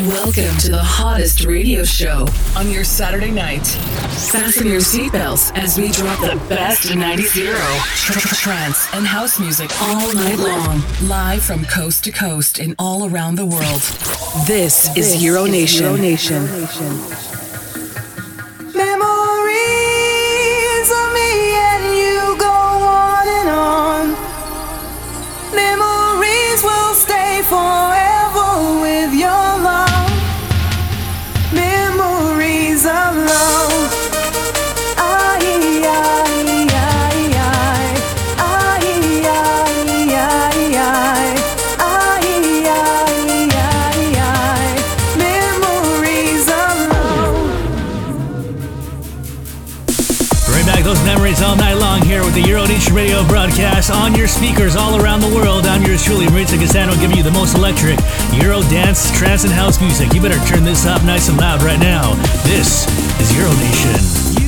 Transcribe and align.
Welcome 0.00 0.58
to 0.58 0.68
the 0.68 0.82
hottest 0.82 1.46
radio 1.46 1.82
show 1.82 2.26
on 2.54 2.70
your 2.70 2.84
Saturday 2.84 3.30
night. 3.30 3.66
Fasten 4.30 4.66
your 4.66 4.80
seatbelts 4.80 5.56
as 5.56 5.78
we 5.78 5.90
drop 5.90 6.20
the 6.20 6.36
best 6.50 6.94
90 6.94 7.22
zero, 7.22 7.56
trance, 8.34 8.92
and 8.92 9.06
house 9.06 9.40
music 9.40 9.70
all 9.80 10.12
night 10.12 10.38
long, 10.38 10.82
live 11.08 11.42
from 11.42 11.64
coast 11.64 12.04
to 12.04 12.12
coast 12.12 12.58
and 12.58 12.74
all 12.78 13.10
around 13.10 13.36
the 13.36 13.46
world. 13.46 13.80
This, 14.46 14.90
this 14.90 15.14
is 15.14 15.24
Euro 15.24 15.46
Nation. 15.46 15.84
Euro 15.86 15.96
Nation. 15.96 16.46
Radio 52.96 53.22
broadcast 53.28 53.90
on 53.90 54.14
your 54.14 54.26
speakers 54.26 54.74
all 54.74 54.98
around 54.98 55.20
the 55.20 55.28
world. 55.34 55.66
I'm 55.66 55.82
yours 55.82 56.02
truly, 56.02 56.24
Mauricio 56.28 56.56
Cassano, 56.56 56.98
giving 56.98 57.18
you 57.18 57.22
the 57.22 57.30
most 57.30 57.54
electric 57.54 57.98
Euro 58.42 58.62
dance, 58.62 59.10
trance, 59.10 59.44
and 59.44 59.52
house 59.52 59.78
music. 59.82 60.14
You 60.14 60.22
better 60.22 60.42
turn 60.46 60.64
this 60.64 60.86
up 60.86 61.04
nice 61.04 61.28
and 61.28 61.36
loud 61.36 61.62
right 61.62 61.78
now. 61.78 62.14
This 62.44 62.88
is 63.20 63.36
Euro 63.36 63.52
Nation. 63.52 64.45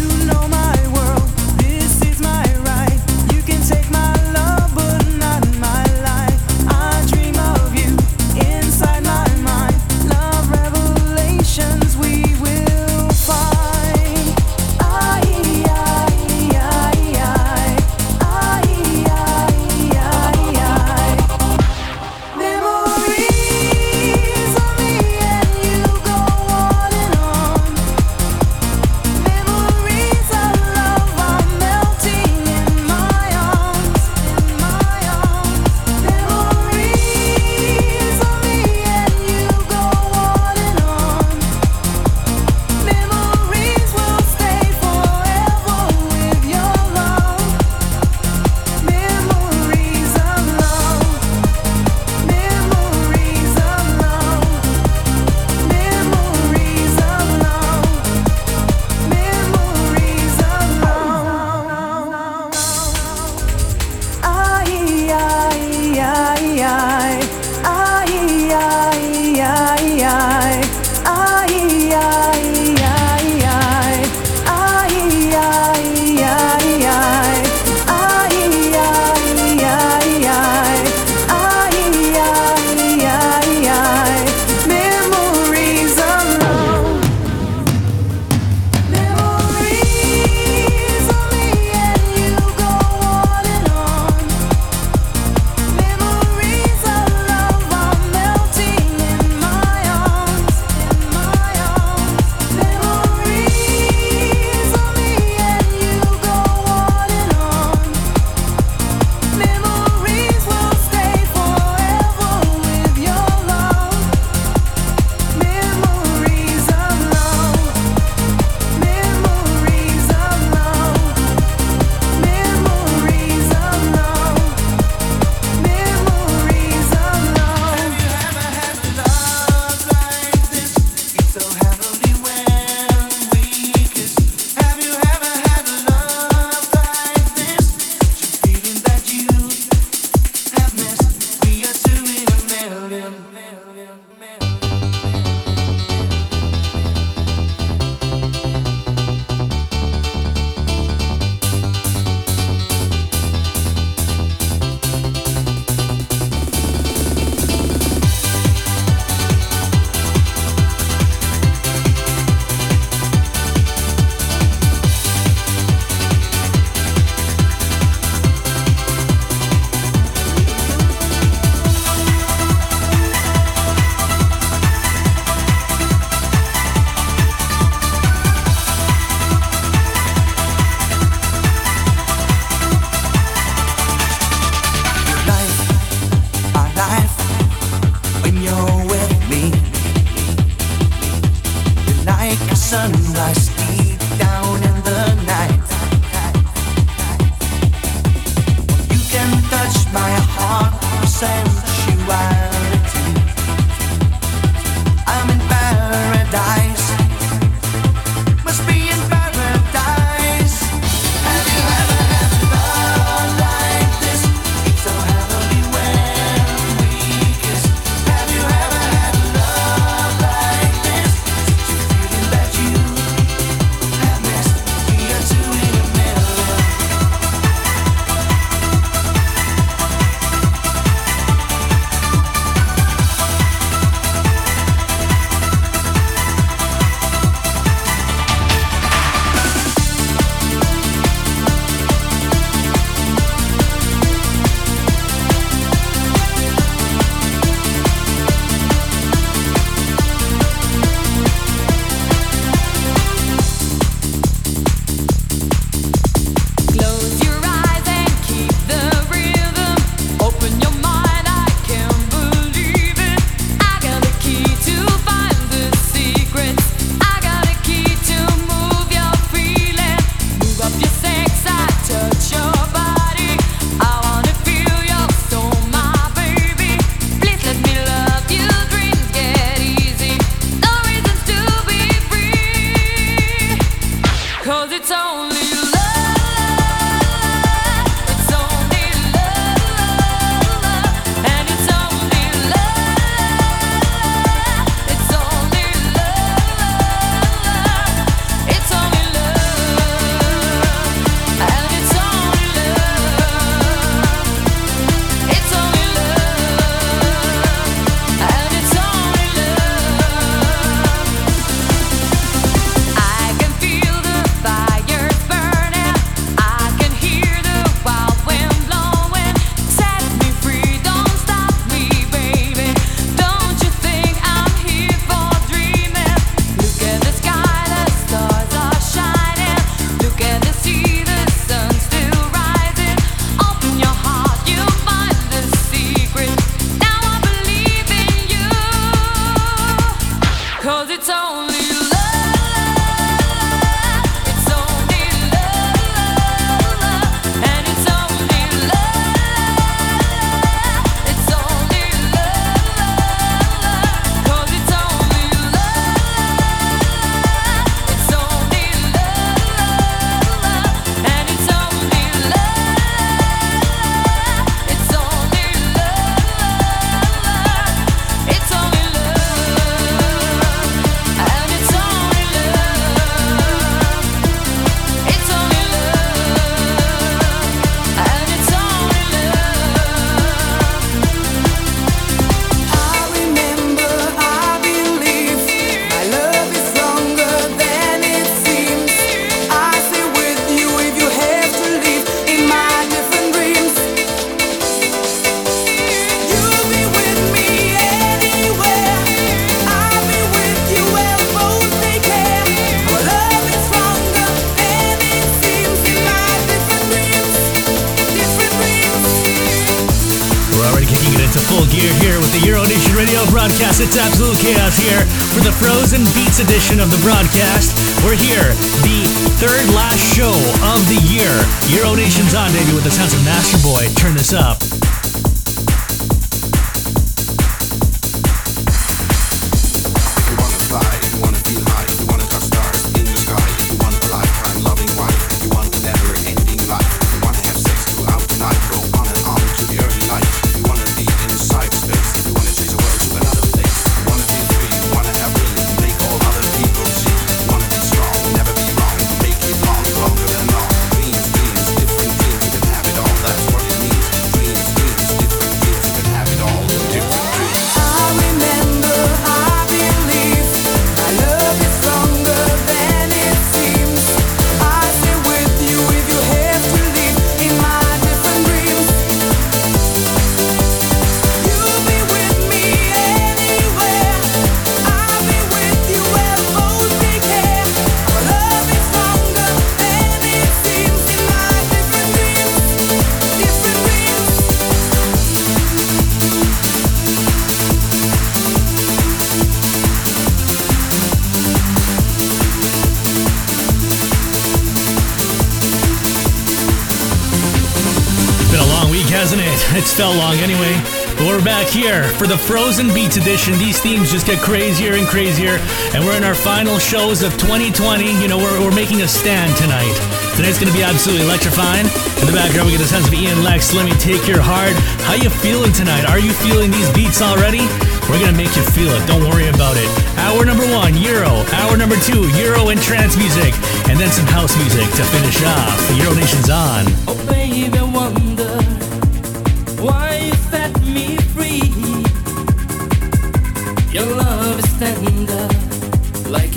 Back 501.68 501.74
here 501.74 502.04
for 502.16 502.26
the 502.26 502.36
Frozen 502.36 502.92
Beats 502.94 503.16
edition. 503.16 503.52
These 503.58 503.80
themes 503.80 504.10
just 504.10 504.26
get 504.26 504.38
crazier 504.40 504.94
and 504.94 505.06
crazier, 505.06 505.58
and 505.92 506.04
we're 506.04 506.16
in 506.16 506.24
our 506.24 506.34
final 506.34 506.78
shows 506.78 507.22
of 507.22 507.32
2020. 507.36 508.04
You 508.22 508.28
know, 508.28 508.38
we're, 508.38 508.60
we're 508.60 508.74
making 508.74 509.02
a 509.02 509.08
stand 509.08 509.56
tonight. 509.56 509.92
Tonight's 510.36 510.58
gonna 510.58 510.72
be 510.72 510.82
absolutely 510.82 511.24
electrifying. 511.26 511.86
In 512.20 512.26
the 512.26 512.32
background, 512.32 512.66
we 512.66 512.72
get 512.72 512.80
the 512.80 512.88
sense 512.88 513.08
of 513.08 513.14
Ian 513.14 513.42
Lex. 513.44 513.74
Let 513.74 513.84
me 513.84 513.92
take 513.98 514.26
your 514.26 514.40
heart. 514.40 514.72
How 515.04 515.14
you 515.14 515.30
feeling 515.30 515.72
tonight? 515.72 516.04
Are 516.08 516.18
you 516.18 516.32
feeling 516.32 516.70
these 516.70 516.88
beats 516.94 517.20
already? 517.20 517.64
We're 518.08 518.20
gonna 518.20 518.38
make 518.38 518.54
you 518.56 518.64
feel 518.72 518.92
it. 518.92 519.04
Don't 519.06 519.24
worry 519.28 519.48
about 519.48 519.76
it. 519.76 519.88
Hour 520.24 520.44
number 520.44 520.64
one, 520.72 520.96
Euro. 520.96 521.44
Hour 521.52 521.76
number 521.76 521.96
two, 522.00 522.28
Euro 522.40 522.68
and 522.72 522.80
trance 522.80 523.16
music, 523.16 523.52
and 523.88 523.98
then 524.00 524.08
some 524.08 524.26
house 524.32 524.56
music 524.56 524.88
to 524.96 525.04
finish 525.12 525.42
off. 525.44 525.76
The 525.92 525.96
Euro 526.06 526.14
Nation's 526.14 526.48
on. 526.48 526.86
Oh, 527.08 527.18
baby, 527.28 527.68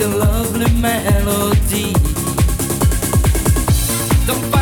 a 0.01 0.07
lovely 0.07 0.71
melody. 0.81 1.93
Don't 4.25 4.60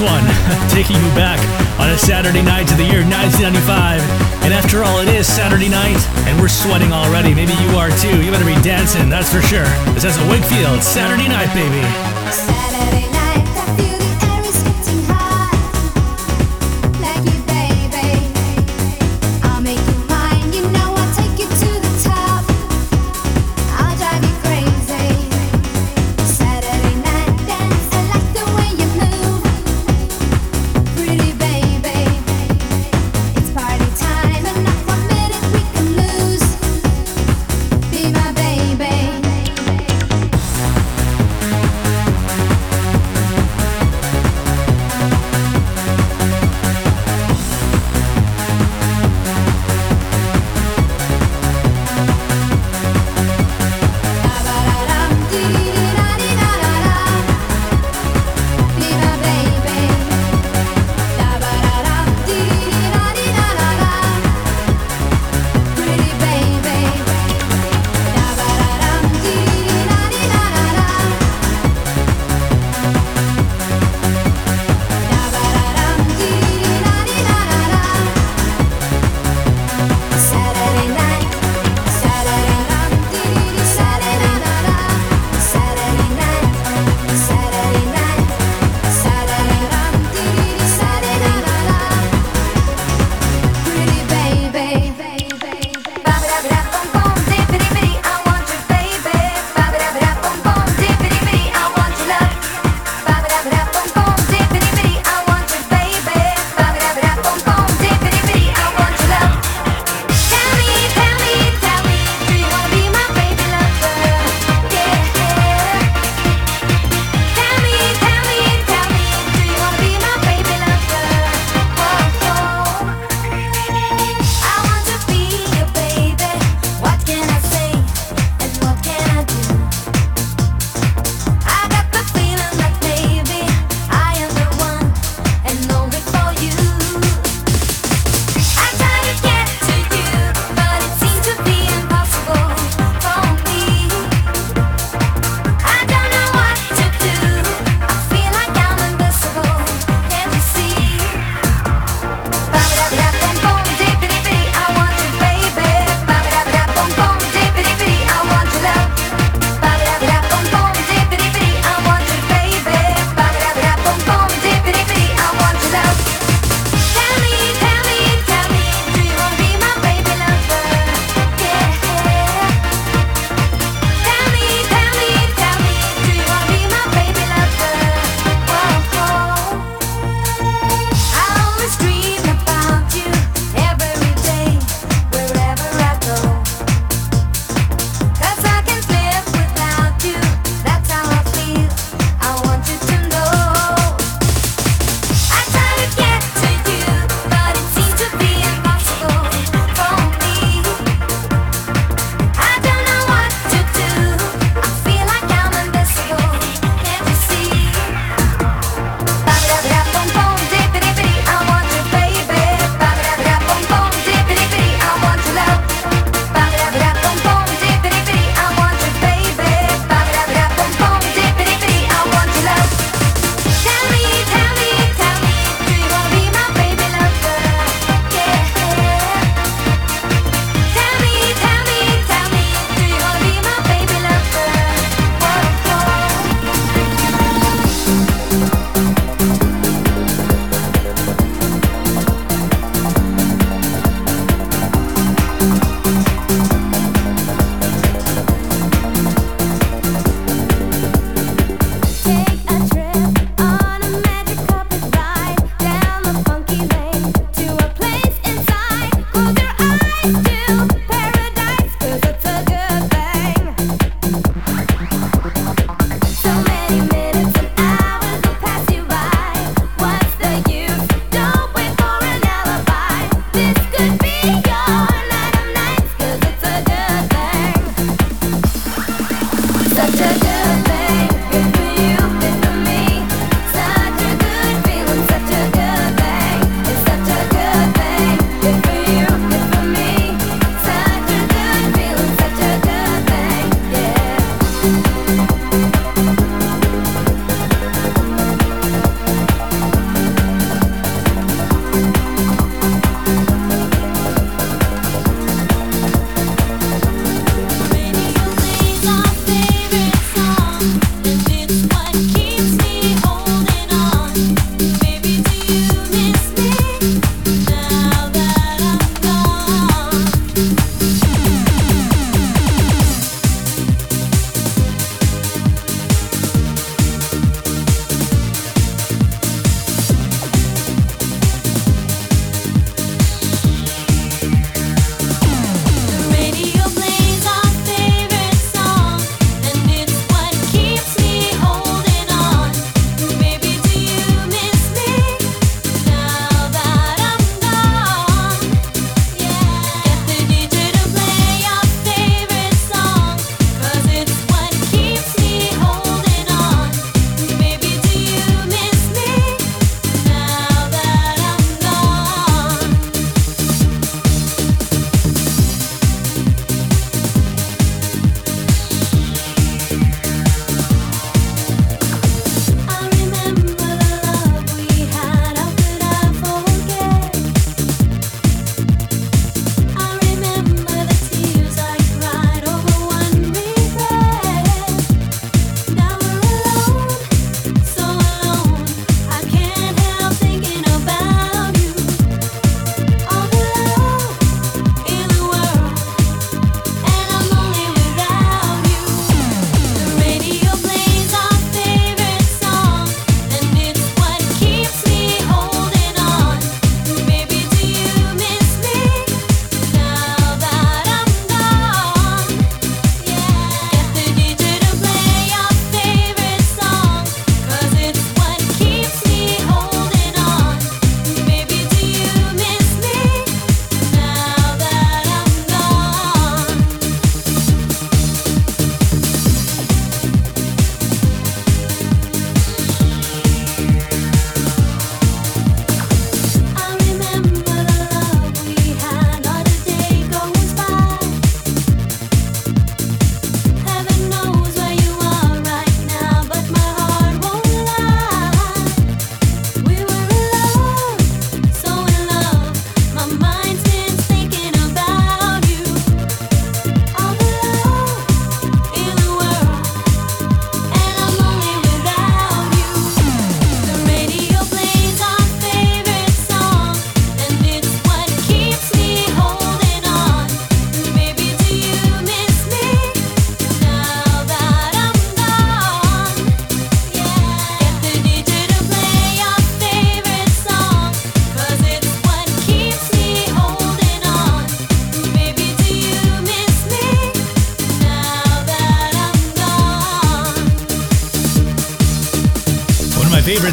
one, 0.00 0.24
taking 0.70 0.96
you 0.96 1.10
back 1.12 1.38
on 1.78 1.90
a 1.90 1.98
Saturday 1.98 2.42
night 2.42 2.66
to 2.68 2.74
the 2.74 2.84
year 2.84 3.04
1995. 3.04 4.00
And 4.42 4.54
after 4.54 4.82
all, 4.82 5.00
it 5.00 5.08
is 5.08 5.26
Saturday 5.26 5.68
night, 5.68 6.00
and 6.26 6.40
we're 6.40 6.48
sweating 6.48 6.92
already. 6.92 7.34
Maybe 7.34 7.52
you 7.60 7.76
are 7.76 7.90
too. 8.00 8.22
You 8.22 8.30
better 8.30 8.44
be 8.44 8.60
dancing, 8.62 9.08
that's 9.08 9.32
for 9.32 9.42
sure. 9.42 9.68
This 9.92 10.04
is 10.04 10.16
a 10.16 10.26
Whigfield 10.28 10.82
Saturday 10.82 11.28
night, 11.28 11.52
baby. 11.54 12.09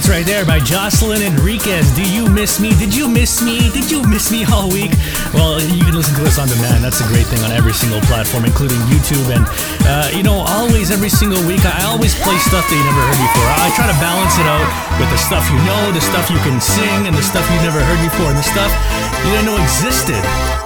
Right 0.08 0.26
there 0.26 0.46
by 0.46 0.60
Jocelyn 0.60 1.20
Enriquez. 1.22 1.92
Do 1.96 2.04
you 2.04 2.28
miss 2.28 2.60
me? 2.60 2.72
Did 2.76 2.96
you 2.96 3.08
miss 3.08 3.44
me? 3.44 3.72
Did 3.72 3.92
you 3.92 4.04
miss 4.08 4.32
me 4.32 4.46
all 4.48 4.72
week? 4.72 4.92
Well, 5.36 5.60
you 5.60 5.84
can 5.84 5.96
listen 5.96 6.16
to 6.16 6.24
this 6.24 6.40
on 6.40 6.48
demand. 6.48 6.84
That's 6.84 7.04
a 7.04 7.08
great 7.12 7.28
thing 7.28 7.44
on 7.44 7.52
every 7.52 7.74
single 7.74 8.00
platform, 8.06 8.46
including 8.46 8.78
YouTube. 8.88 9.28
And, 9.34 9.44
uh, 9.84 10.12
you 10.16 10.24
know, 10.24 10.44
always, 10.44 10.92
every 10.92 11.10
single 11.10 11.40
week, 11.44 11.64
I 11.66 11.88
always 11.88 12.16
play 12.24 12.36
stuff 12.46 12.64
that 12.68 12.78
you 12.78 12.86
never 12.88 13.04
heard 13.04 13.20
before. 13.20 13.48
I 13.58 13.68
try 13.76 13.88
to 13.90 13.98
balance 14.00 14.36
it 14.40 14.48
out 14.48 14.68
with 15.02 15.10
the 15.12 15.20
stuff 15.20 15.44
you 15.52 15.60
know, 15.66 15.82
the 15.92 16.04
stuff 16.04 16.30
you 16.32 16.40
can 16.46 16.60
sing, 16.62 17.08
and 17.08 17.14
the 17.16 17.26
stuff 17.26 17.44
you've 17.52 17.68
never 17.68 17.80
heard 17.80 18.02
before, 18.04 18.28
and 18.32 18.40
the 18.40 18.48
stuff 18.48 18.72
you 19.24 19.32
didn't 19.34 19.50
know 19.50 19.60
existed. 19.60 20.20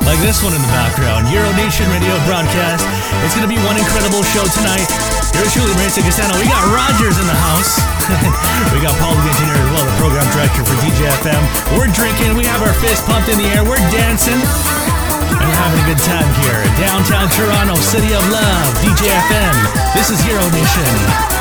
Like 0.06 0.20
this 0.26 0.42
one 0.42 0.54
in 0.54 0.62
the 0.62 0.74
background, 0.74 1.30
Euro 1.30 1.50
Nation 1.58 1.88
Radio 1.90 2.14
broadcast. 2.28 2.84
It's 3.26 3.38
going 3.38 3.48
to 3.48 3.54
be 3.54 3.62
one 3.64 3.78
incredible 3.78 4.22
show 4.28 4.46
tonight. 4.60 5.21
Yours 5.36 5.52
truly, 5.54 5.72
Mauricio 5.80 6.04
Cassano. 6.04 6.36
We 6.40 6.48
got 6.48 6.64
Rogers 6.72 7.18
in 7.18 7.28
the 7.28 7.38
house. 7.38 7.80
we 8.76 8.80
got 8.84 8.94
Paul 9.00 9.16
the 9.16 9.24
engineer 9.24 9.56
as 9.56 9.70
well, 9.72 9.86
the 9.88 9.98
program 9.98 10.28
director 10.36 10.64
for 10.68 10.76
DJFM. 10.84 11.42
We're 11.78 11.92
drinking. 11.92 12.36
We 12.36 12.46
have 12.46 12.62
our 12.62 12.74
fist 12.84 13.06
pumped 13.08 13.30
in 13.30 13.38
the 13.40 13.48
air. 13.56 13.64
We're 13.64 13.82
dancing. 13.90 14.38
And 14.38 15.46
we're 15.48 15.62
having 15.64 15.80
a 15.80 15.88
good 15.88 16.02
time 16.04 16.28
here. 16.44 16.60
Downtown 16.78 17.32
Toronto, 17.32 17.76
City 17.80 18.14
of 18.14 18.24
Love, 18.30 18.70
DJFM. 18.84 19.56
This 19.96 20.12
is 20.12 20.20
Euro 20.28 20.44
Nation. 20.52 21.41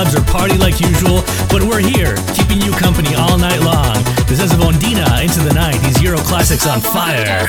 Nightclubs 0.00 0.16
or 0.16 0.24
party 0.32 0.56
like 0.56 0.80
usual, 0.80 1.22
but 1.50 1.62
we're 1.62 1.80
here, 1.80 2.16
keeping 2.34 2.60
you 2.60 2.72
company 2.72 3.14
all 3.14 3.38
night 3.38 3.60
long. 3.60 4.02
This 4.26 4.40
is 4.40 4.52
Vondina 4.52 5.22
into 5.22 5.40
the 5.40 5.52
night. 5.54 5.80
These 5.82 6.02
Euro 6.02 6.18
classics 6.18 6.66
on 6.66 6.80
fire. 6.80 7.39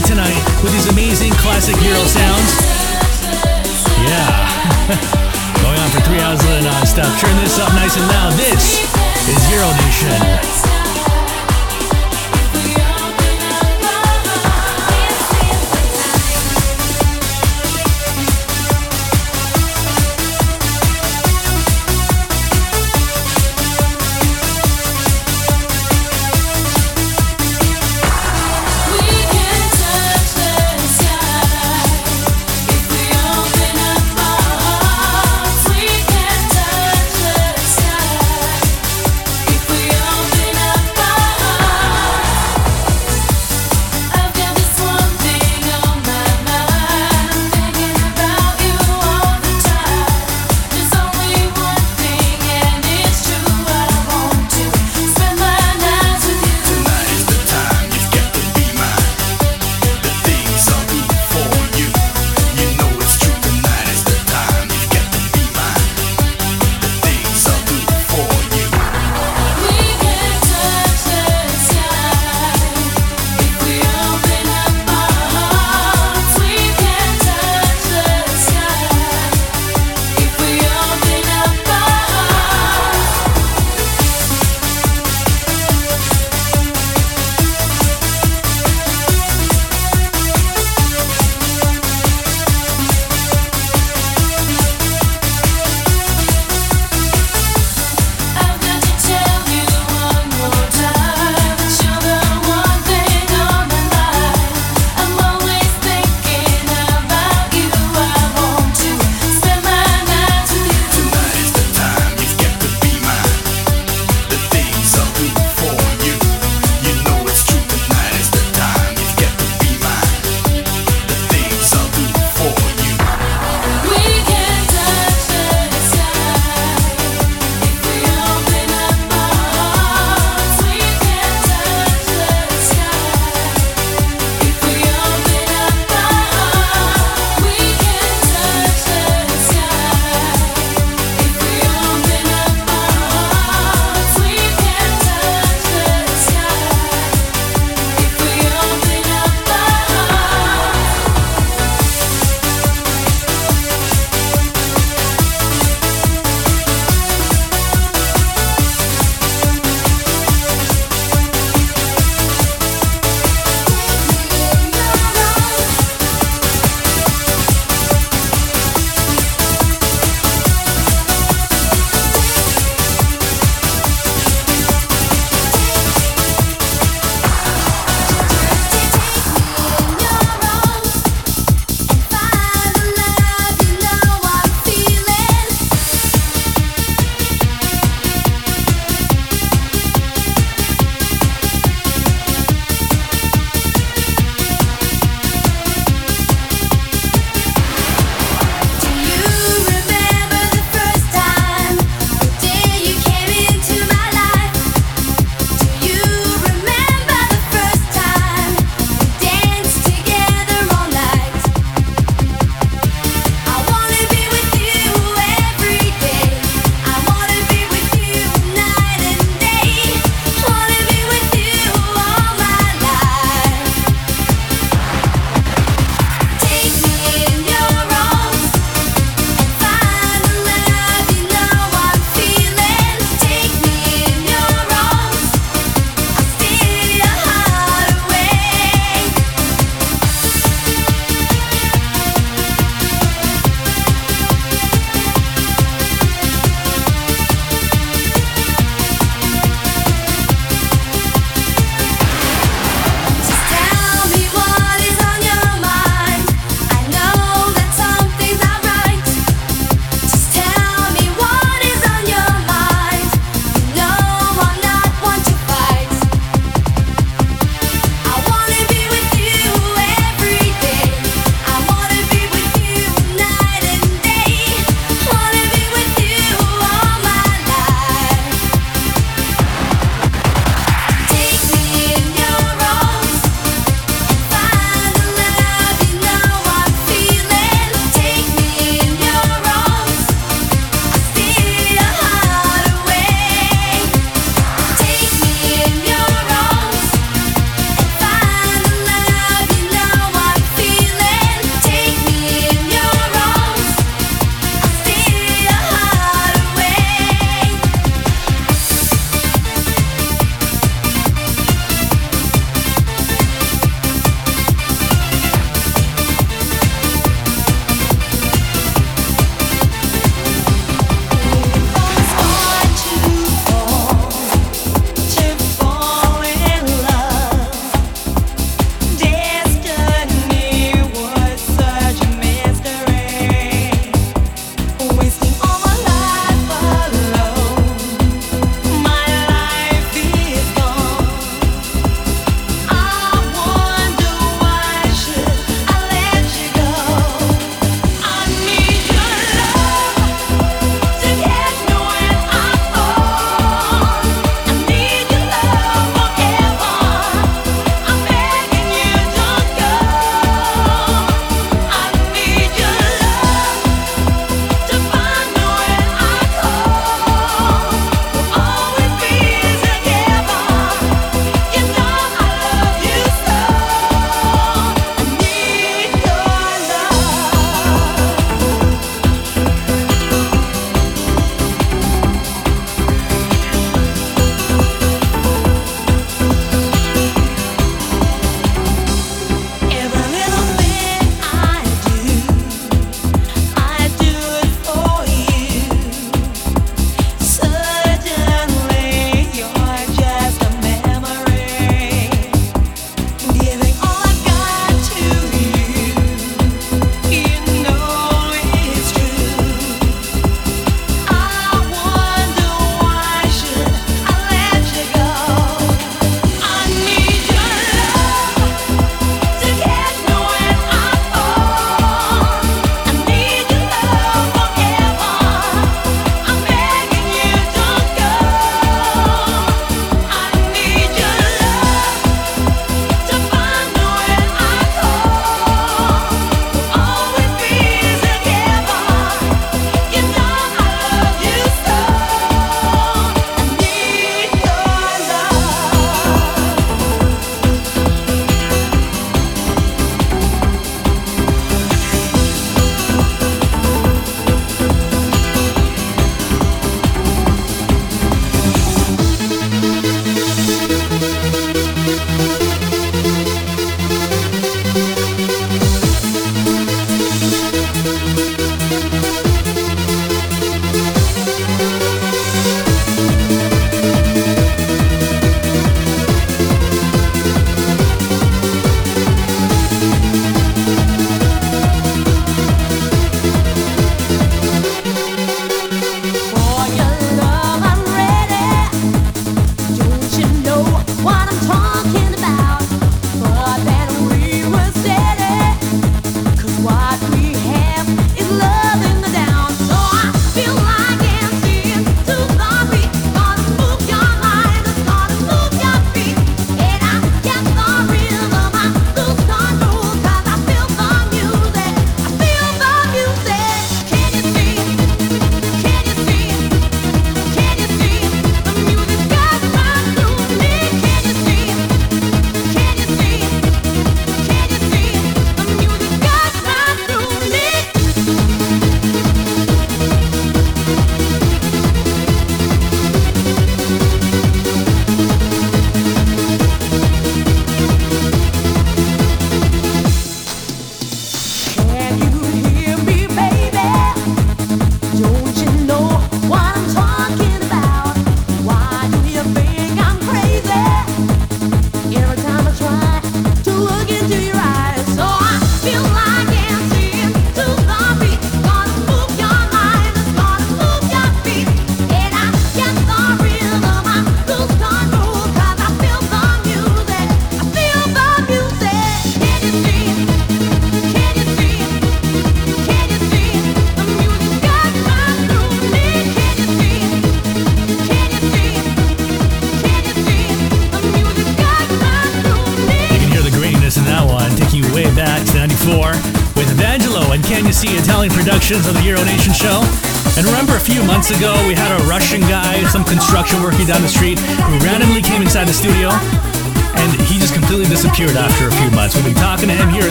play 0.00 0.08
tonight 0.08 0.62
with 0.62 0.72
these 0.72 0.88
amazing 0.88 1.32
classic 1.32 1.74
Euro 1.82 2.04
sounds. 2.04 2.50
Yeah. 4.06 4.82
Going 5.62 5.78
on 5.78 5.90
for 5.90 6.00
three 6.00 6.20
hours 6.20 6.40
of 6.40 6.64
non-stop. 6.64 7.20
Turn 7.20 7.36
this 7.42 7.58
up 7.58 7.72
nice 7.74 7.96
and 7.96 8.06
loud. 8.08 8.32
This 8.34 8.80
is 9.28 9.50
Euro 9.50 9.70
Nation. 9.84 10.69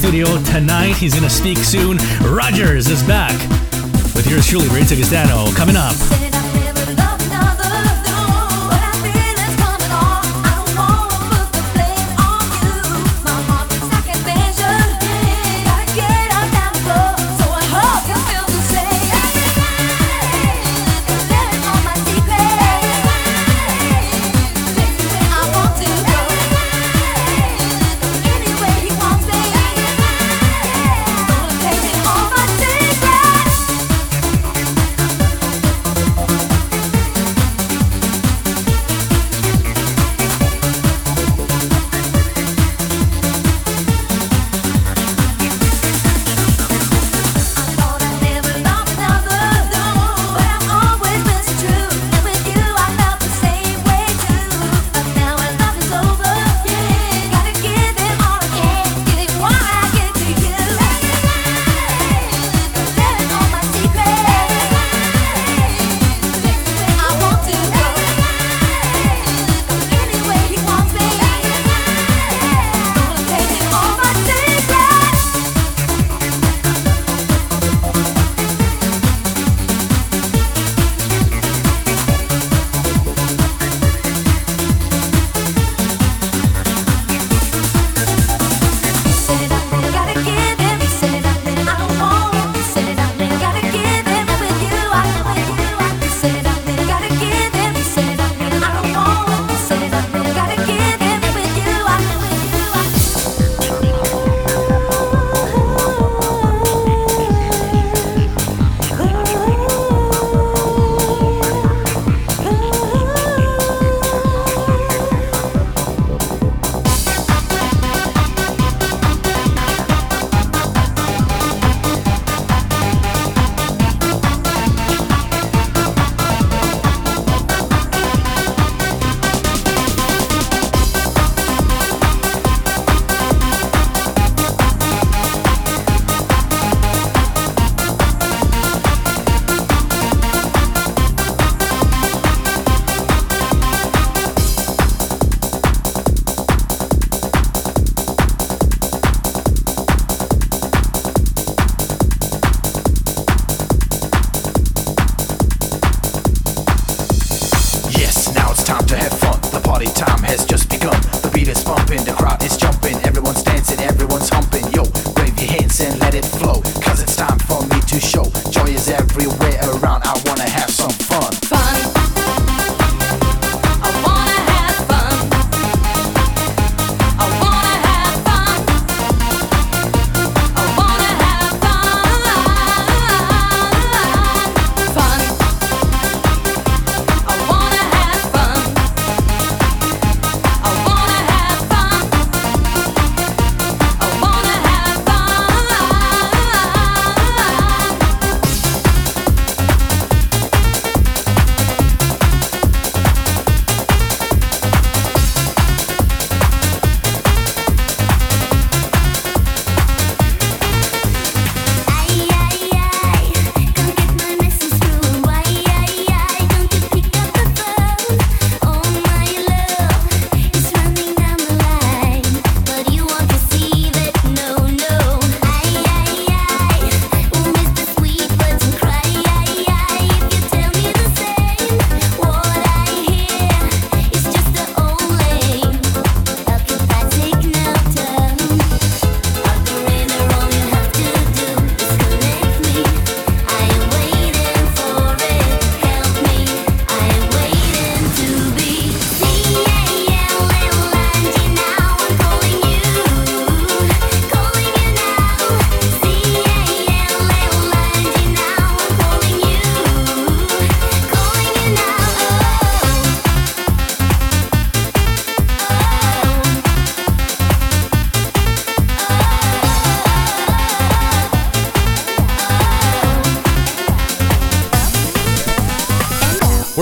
studio 0.00 0.42
tonight. 0.44 0.96
He's 0.96 1.12
going 1.12 1.28
to 1.28 1.30
speak 1.30 1.58
soon. 1.58 1.98
Rogers 2.22 2.88
is 2.88 3.02
back 3.02 3.38
with 4.14 4.26
yours 4.30 4.46
truly, 4.46 4.66
Ray 4.68 4.80
Tagestano, 4.80 5.54
coming 5.54 5.76
up. 5.76 6.29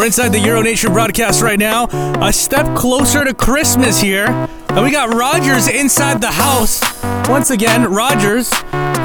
Inside 0.08 0.30
the 0.30 0.40
Euro 0.40 0.62
Nation 0.62 0.90
broadcast 0.94 1.42
right 1.42 1.58
now. 1.58 1.86
A 2.26 2.32
step 2.32 2.74
closer 2.74 3.26
to 3.26 3.34
Christmas 3.34 4.00
here. 4.00 4.24
And 4.70 4.82
we 4.82 4.90
got 4.90 5.12
Rogers 5.12 5.68
inside 5.68 6.22
the 6.22 6.30
house. 6.30 6.80
Once 7.28 7.50
again, 7.50 7.84
Rogers, 7.92 8.50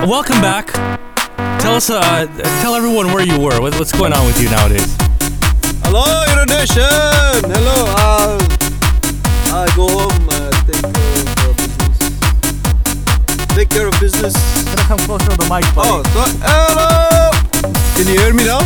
welcome 0.08 0.40
back. 0.40 0.68
Tell 1.60 1.76
us, 1.76 1.90
uh, 1.90 2.26
tell 2.62 2.74
everyone 2.74 3.08
where 3.08 3.26
you 3.26 3.38
were. 3.38 3.60
What's 3.60 3.92
going 3.92 4.14
on 4.14 4.26
with 4.26 4.42
you 4.42 4.50
nowadays? 4.50 4.96
Hello, 5.84 6.06
Euronation! 6.30 7.52
Hello, 7.52 7.84
uh, 7.98 8.40
I 9.52 9.68
go 9.76 9.90
home, 9.90 10.30
uh, 10.32 10.52
take 10.64 10.80
care 10.80 11.50
of 11.50 11.58
business. 11.60 11.98
Take 13.58 13.70
care 13.70 13.88
of 13.90 14.00
business. 14.00 14.34
Come 14.88 15.00
closer 15.00 15.32
to 15.32 15.36
the 15.36 15.50
mic, 15.50 15.66
Oh, 15.76 16.02
so, 16.14 16.24
hello! 16.48 17.32
Can 17.98 18.08
you 18.08 18.18
hear 18.22 18.34
me 18.34 18.46
now? 18.46 18.62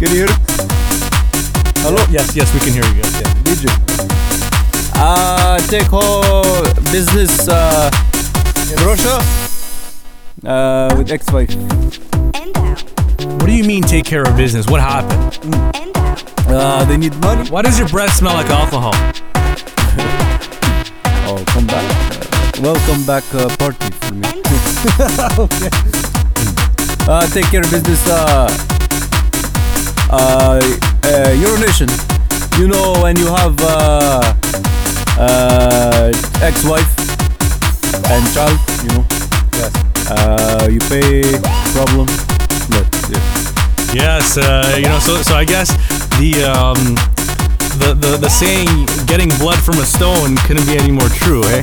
Can 0.00 0.10
you 0.10 0.26
hear? 0.26 0.47
Hello? 1.88 2.04
Yes, 2.10 2.36
yes, 2.36 2.52
we 2.52 2.60
can 2.60 2.74
hear 2.74 2.84
you 2.84 3.00
guys. 3.00 3.14
Yeah. 3.18 3.42
Did 3.44 3.62
you? 3.62 3.70
Uh, 4.94 5.56
take 5.68 5.86
whole 5.86 6.62
business 6.92 7.48
uh, 7.48 7.90
in 8.70 8.76
Russia 8.84 9.18
uh, 10.46 10.94
with 10.98 11.10
ex-wife. 11.10 11.48
And 11.48 12.54
out. 12.58 12.82
What 13.40 13.46
do 13.46 13.52
you 13.52 13.64
mean 13.64 13.84
take 13.84 14.04
care 14.04 14.22
of 14.22 14.36
business? 14.36 14.66
What 14.66 14.82
happened? 14.82 15.38
And 15.74 15.96
out. 15.96 16.22
Uh, 16.46 16.84
they 16.84 16.98
need 16.98 17.16
money. 17.22 17.48
Why 17.48 17.62
does 17.62 17.78
your 17.78 17.88
breath 17.88 18.12
smell 18.12 18.34
like 18.34 18.50
alcohol? 18.50 18.92
Oh, 21.30 21.42
come 21.48 21.66
back. 21.66 21.86
Uh, 22.12 22.60
welcome 22.60 23.06
back 23.06 23.24
uh, 23.34 23.48
party 23.56 23.90
for 23.92 24.12
me. 24.12 24.28
And 24.28 24.46
out. 25.18 25.48
Uh, 27.08 27.26
take 27.28 27.46
care 27.46 27.62
of 27.62 27.70
business. 27.70 28.06
Uh, 28.06 28.46
uh, 30.10 30.87
uh, 31.08 31.32
Euronation. 31.40 31.88
You 32.58 32.68
know 32.68 32.92
when 33.02 33.16
you 33.16 33.26
have 33.26 33.56
uh, 33.60 34.34
uh, 35.18 36.12
ex-wife 36.42 36.92
and 38.10 38.24
child, 38.34 38.58
you 38.82 38.90
know. 38.92 39.04
Yes. 39.52 39.72
Uh, 40.10 40.68
you 40.70 40.80
pay 40.90 41.38
problem. 41.72 42.06
But, 42.68 42.86
yeah. 43.08 43.22
Yes, 43.94 44.36
uh, 44.36 44.76
you 44.76 44.84
know, 44.84 44.98
so 44.98 45.22
so 45.22 45.34
I 45.34 45.44
guess 45.44 45.70
the 46.20 46.44
um 46.44 46.96
the, 47.80 47.94
the 47.94 48.18
the 48.18 48.28
saying 48.28 48.86
getting 49.06 49.30
blood 49.38 49.58
from 49.60 49.78
a 49.78 49.86
stone 49.86 50.36
couldn't 50.46 50.66
be 50.66 50.76
any 50.76 50.92
more 50.92 51.08
true, 51.08 51.42
eh? 51.44 51.62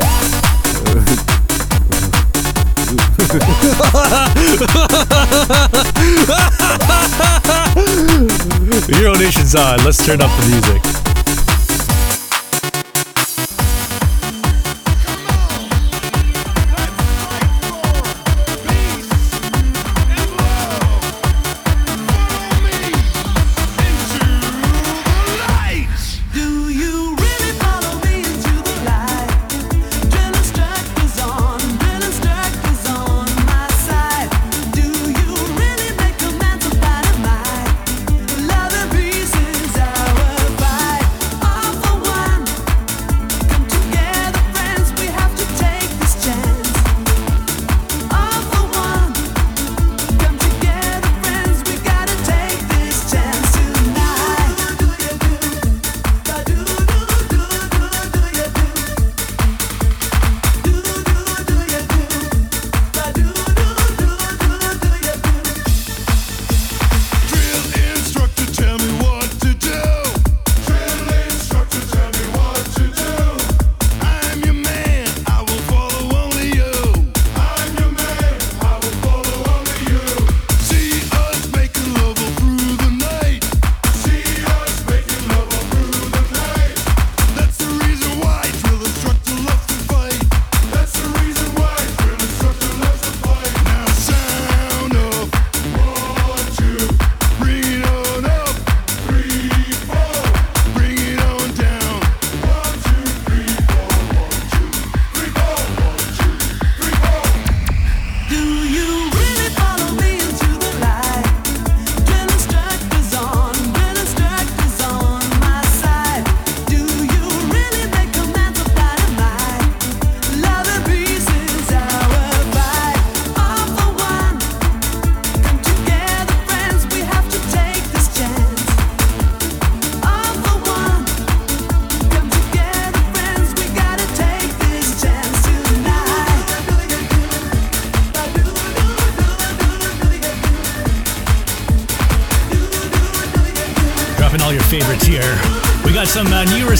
Euro 8.88 9.14
Nation's 9.18 9.56
on. 9.56 9.84
Let's 9.84 10.06
turn 10.06 10.22
up 10.22 10.30
the 10.40 10.48
music. 10.52 10.95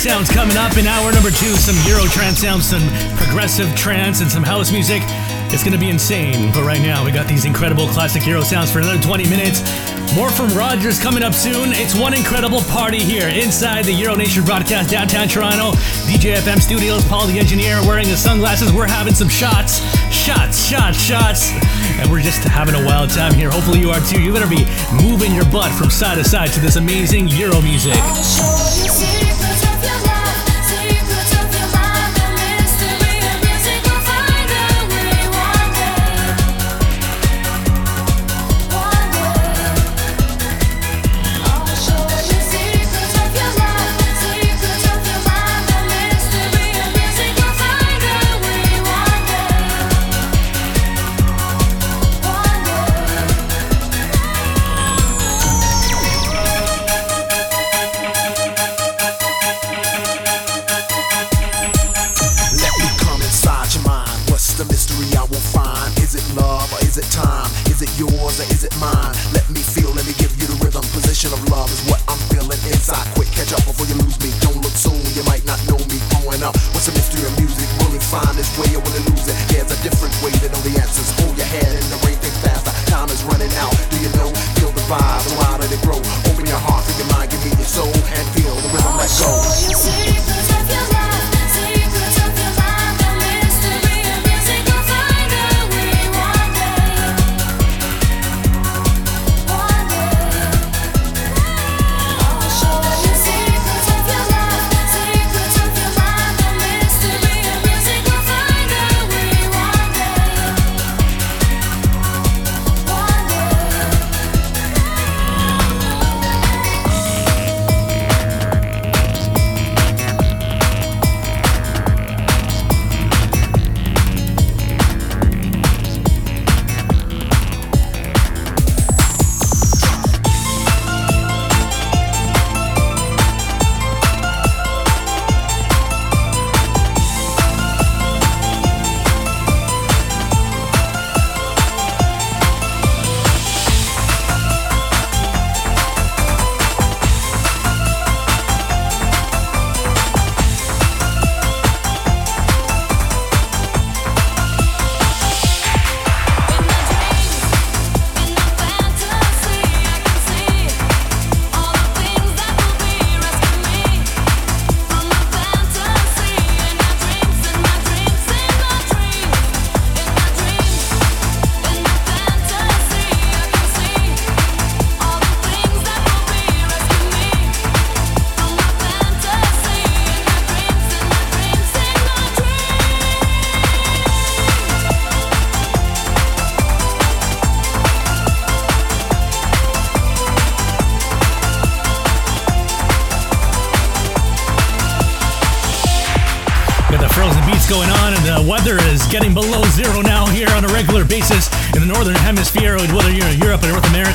Sounds 0.06 0.30
coming 0.30 0.56
up 0.56 0.78
in 0.78 0.86
hour 0.86 1.12
number 1.12 1.32
two. 1.32 1.58
Some 1.58 1.74
Euro 1.90 2.06
trance 2.14 2.38
sounds, 2.38 2.70
some 2.70 2.86
progressive 3.18 3.74
trance, 3.76 4.22
and 4.22 4.30
some 4.30 4.44
house 4.44 4.72
music. 4.72 5.02
It's 5.50 5.64
gonna 5.64 5.80
be 5.80 5.90
insane. 5.90 6.52
But 6.54 6.62
right 6.62 6.80
now, 6.80 7.04
we 7.04 7.12
got 7.12 7.26
these 7.26 7.46
incredible 7.46 7.88
classic 7.88 8.24
Euro 8.28 8.44
sounds 8.44 8.70
for 8.72 8.78
another 8.78 9.02
20 9.02 9.28
minutes. 9.28 9.66
More 10.14 10.30
from 10.30 10.54
Rogers 10.54 11.00
coming 11.02 11.24
up 11.24 11.34
soon. 11.34 11.74
It's 11.74 11.96
one 11.96 12.14
incredible 12.14 12.62
party 12.70 13.00
here 13.00 13.30
inside 13.30 13.86
the 13.86 13.94
Euro 13.94 14.14
Nation 14.14 14.44
broadcast 14.44 14.92
downtown 14.92 15.28
Toronto. 15.28 15.72
DJ 16.06 16.38
FM 16.38 16.62
Studios, 16.62 17.04
Paul 17.06 17.26
the 17.26 17.40
engineer 17.40 17.82
wearing 17.82 18.06
his 18.06 18.22
sunglasses. 18.22 18.72
We're 18.72 18.86
having 18.86 19.16
some 19.16 19.30
shots, 19.30 19.82
shots, 20.14 20.70
shots, 20.70 21.02
shots. 21.02 21.50
And 21.98 22.12
we're 22.12 22.22
just 22.22 22.44
having 22.44 22.76
a 22.76 22.86
wild 22.86 23.10
time 23.10 23.34
here. 23.34 23.50
Hopefully 23.50 23.80
you 23.80 23.90
are 23.90 24.02
too. 24.02 24.22
You 24.22 24.32
better 24.32 24.48
be 24.48 24.68
moving 25.02 25.34
your 25.34 25.46
butt 25.46 25.72
from 25.72 25.90
side 25.90 26.20
to 26.20 26.24
side 26.24 26.52
to 26.54 26.60
this 26.60 26.76
amazing 26.76 27.28
Euro 27.30 27.60
music. 27.60 27.98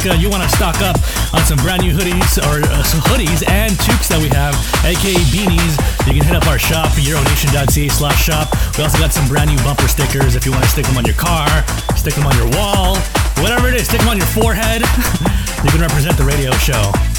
America, 0.00 0.22
you 0.22 0.30
want 0.30 0.42
to 0.42 0.48
stock 0.48 0.80
up 0.80 0.96
on 1.34 1.44
some 1.44 1.58
brand 1.58 1.82
new 1.82 1.92
hoodies 1.92 2.38
or 2.48 2.64
uh, 2.64 2.82
some 2.82 3.00
hoodies 3.00 3.46
and 3.48 3.72
toques 3.80 4.08
that 4.08 4.16
we 4.20 4.28
have, 4.32 4.54
aka 4.84 5.12
beanies. 5.28 5.76
You 6.06 6.16
can 6.16 6.24
hit 6.24 6.36
up 6.36 6.46
our 6.46 6.58
shop, 6.58 6.88
euronation.ca 6.96 7.88
slash 7.88 8.16
shop. 8.16 8.48
We 8.78 8.84
also 8.84 8.98
got 8.98 9.12
some 9.12 9.26
brand 9.28 9.50
new 9.50 9.58
bumper 9.62 9.88
stickers 9.88 10.36
if 10.36 10.46
you 10.46 10.52
want 10.52 10.64
to 10.64 10.70
stick 10.70 10.86
them 10.86 10.96
on 10.96 11.04
your 11.04 11.16
car, 11.16 11.48
stick 11.96 12.14
them 12.14 12.26
on 12.26 12.36
your 12.36 12.48
wall, 12.56 12.96
whatever 13.44 13.68
it 13.68 13.74
is, 13.74 13.88
stick 13.88 14.00
them 14.00 14.08
on 14.08 14.16
your 14.16 14.30
forehead. 14.32 14.80
you 15.64 15.70
can 15.70 15.80
represent 15.80 16.16
the 16.16 16.24
radio 16.24 16.50
show. 16.56 17.09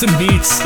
Frozen 0.00 0.18
beats. 0.18 0.60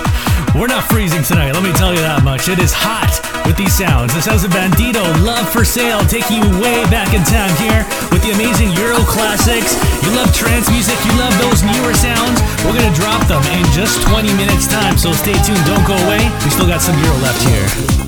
We're 0.54 0.70
not 0.70 0.84
freezing 0.84 1.22
tonight, 1.22 1.52
let 1.52 1.62
me 1.62 1.72
tell 1.74 1.90
you 1.90 1.98
that 1.98 2.22
much. 2.22 2.46
It 2.46 2.62
is 2.62 2.70
hot 2.70 3.10
with 3.42 3.58
these 3.58 3.74
sounds. 3.74 4.14
The 4.14 4.22
sounds 4.22 4.46
of 4.46 4.54
Bandito, 4.54 5.02
Love 5.26 5.48
for 5.50 5.66
Sale, 5.66 6.06
taking 6.06 6.38
you 6.38 6.46
way 6.62 6.86
back 6.86 7.10
in 7.10 7.26
time 7.26 7.50
here 7.58 7.82
with 8.14 8.22
the 8.22 8.30
amazing 8.30 8.70
Euro 8.78 9.02
classics. 9.02 9.74
You 10.06 10.14
love 10.14 10.30
trance 10.30 10.70
music, 10.70 10.94
you 11.02 11.14
love 11.18 11.34
those 11.42 11.66
newer 11.66 11.94
sounds. 11.98 12.38
We're 12.62 12.78
gonna 12.78 12.94
drop 12.94 13.26
them 13.26 13.42
in 13.58 13.66
just 13.74 14.06
20 14.06 14.30
minutes 14.38 14.70
time, 14.70 14.94
so 14.94 15.10
stay 15.10 15.34
tuned, 15.42 15.64
don't 15.66 15.82
go 15.82 15.98
away. 16.06 16.22
We 16.46 16.50
still 16.54 16.70
got 16.70 16.78
some 16.78 16.94
Euro 17.02 17.18
left 17.18 17.42
here. 17.42 18.03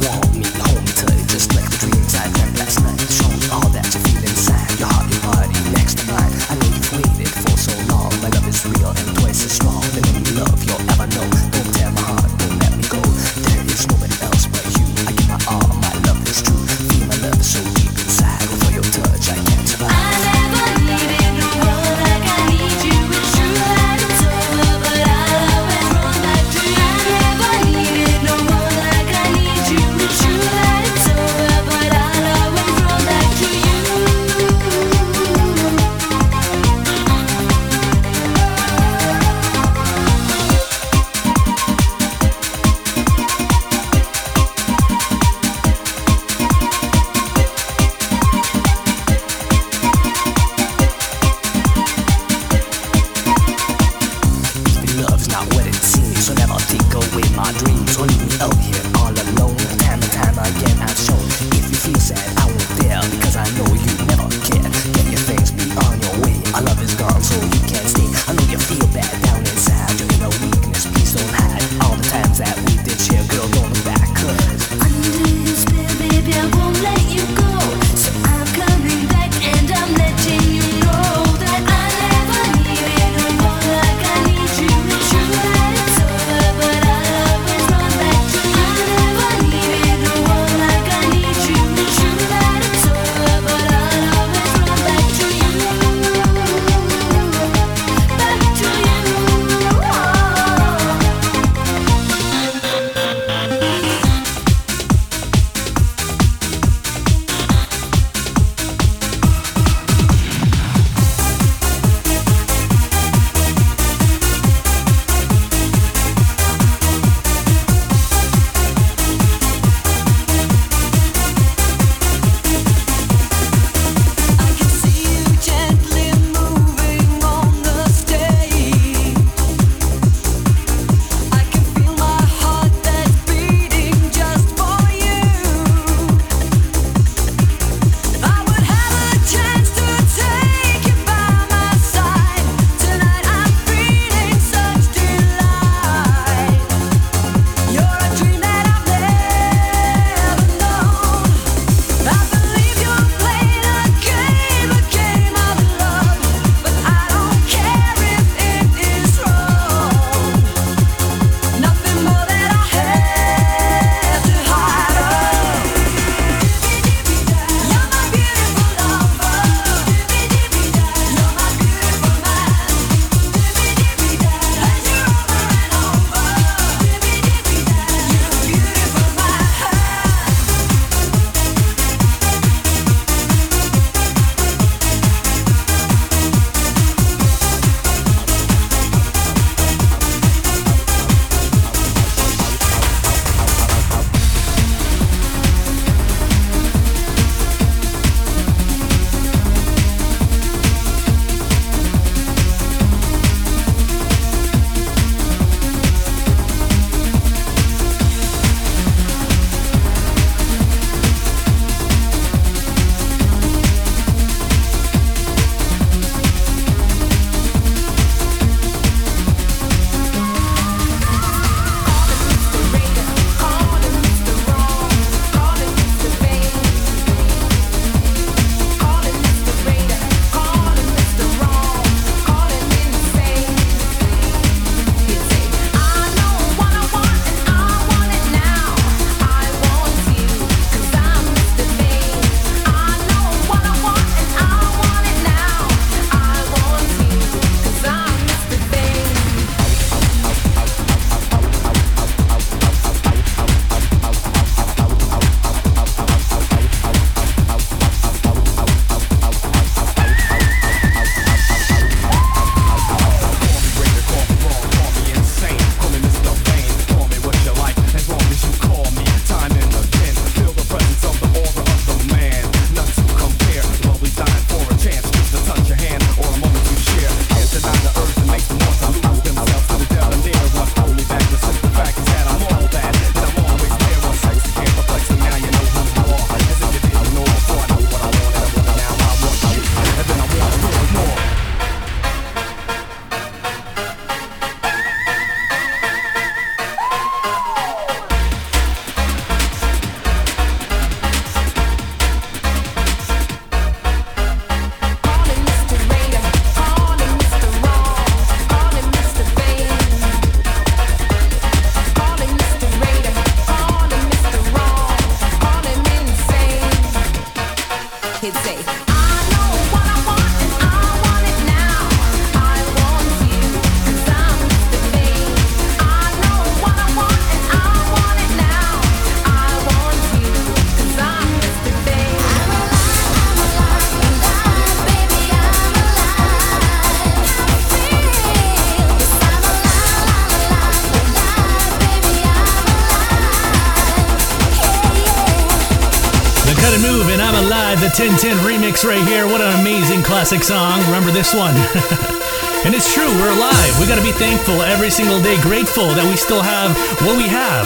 1010 347.96 348.44
remix 348.44 348.84
right 348.84 349.00
here. 349.08 349.24
What 349.24 349.40
an 349.40 349.56
amazing 349.56 350.04
classic 350.04 350.44
song. 350.44 350.84
Remember 350.92 351.08
this 351.08 351.32
one. 351.32 351.56
and 352.68 352.76
it's 352.76 352.92
true, 352.92 353.08
we're 353.16 353.32
alive. 353.32 353.72
We 353.80 353.88
gotta 353.88 354.04
be 354.04 354.12
thankful 354.12 354.60
every 354.60 354.92
single 354.92 355.16
day, 355.16 355.40
grateful 355.40 355.88
that 355.96 356.04
we 356.04 356.12
still 356.12 356.44
have 356.44 356.76
what 357.08 357.16
we 357.16 357.24
have. 357.24 357.64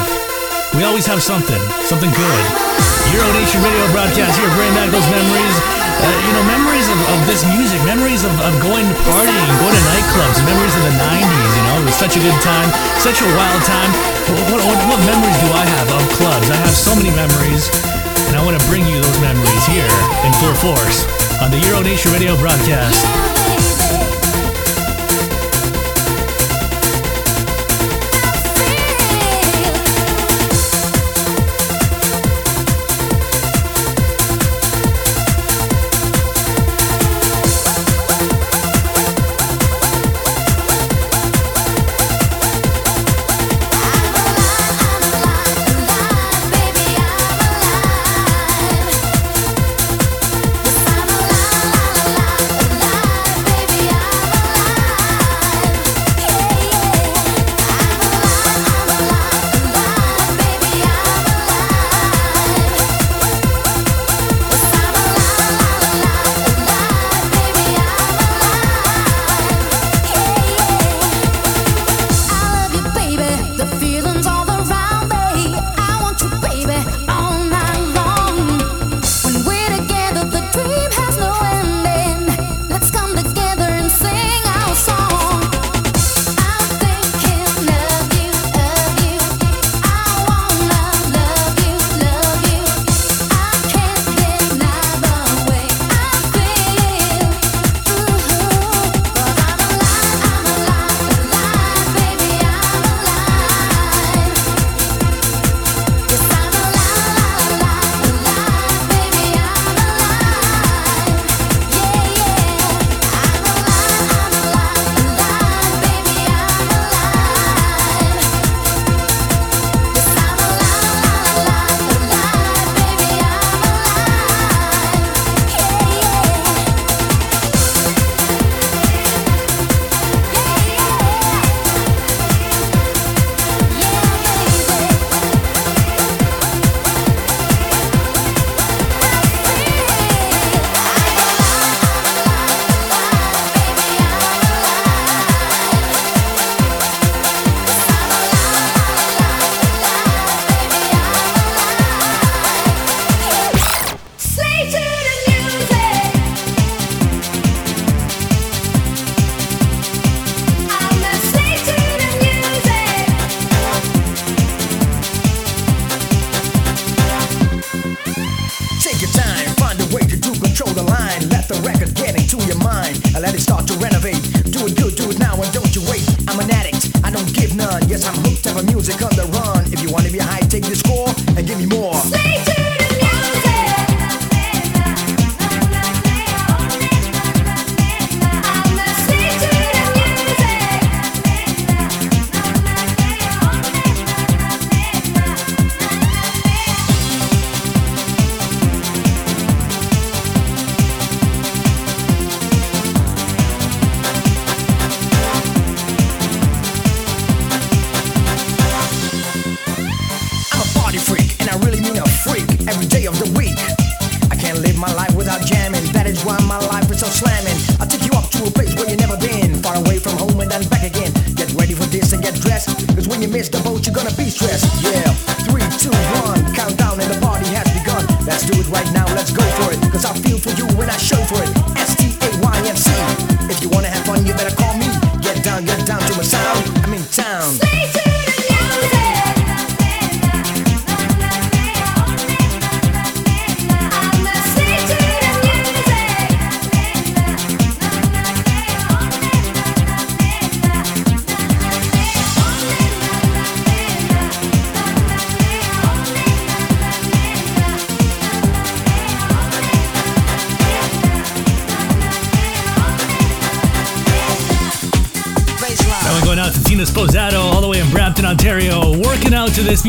We 0.79 0.87
always 0.87 1.03
have 1.11 1.19
something, 1.19 1.59
something 1.83 2.15
good. 2.15 2.43
Euro 3.11 3.27
Nation 3.35 3.59
Radio 3.59 3.83
broadcast 3.91 4.39
here, 4.39 4.47
bringing 4.55 4.79
back 4.79 4.95
those 4.95 5.03
memories. 5.11 5.57
Uh, 5.99 6.07
you 6.07 6.33
know, 6.39 6.47
memories 6.47 6.87
of, 6.87 6.99
of 7.11 7.19
this 7.27 7.43
music, 7.51 7.83
memories 7.83 8.23
of, 8.23 8.31
of 8.39 8.55
going 8.63 8.87
to 8.87 8.97
partying, 9.11 9.51
going 9.59 9.75
to 9.75 9.85
nightclubs, 9.91 10.39
memories 10.47 10.75
of 10.79 10.95
the 10.95 10.95
90s, 10.95 11.51
you 11.59 11.65
know, 11.67 11.75
it 11.83 11.87
was 11.91 11.99
such 11.99 12.15
a 12.15 12.23
good 12.23 12.39
time, 12.39 12.71
such 13.03 13.19
a 13.19 13.27
wild 13.35 13.63
time. 13.67 13.91
What, 14.47 14.63
what, 14.63 14.79
what 14.95 15.01
memories 15.11 15.39
do 15.43 15.51
I 15.59 15.67
have 15.67 15.91
of 15.91 16.07
clubs? 16.15 16.47
I 16.55 16.59
have 16.63 16.71
so 16.71 16.95
many 16.95 17.11
memories 17.19 17.67
and 18.31 18.39
I 18.39 18.45
want 18.45 18.59
to 18.59 18.67
bring 18.69 18.87
you 18.87 18.95
those 19.03 19.21
memories 19.21 19.67
here 19.67 19.91
in 20.25 20.33
full 20.39 20.55
force 20.55 21.03
on 21.43 21.51
the 21.51 21.59
Euro 21.67 21.83
Nation 21.83 22.13
Radio 22.13 22.37
broadcast. 22.37 23.40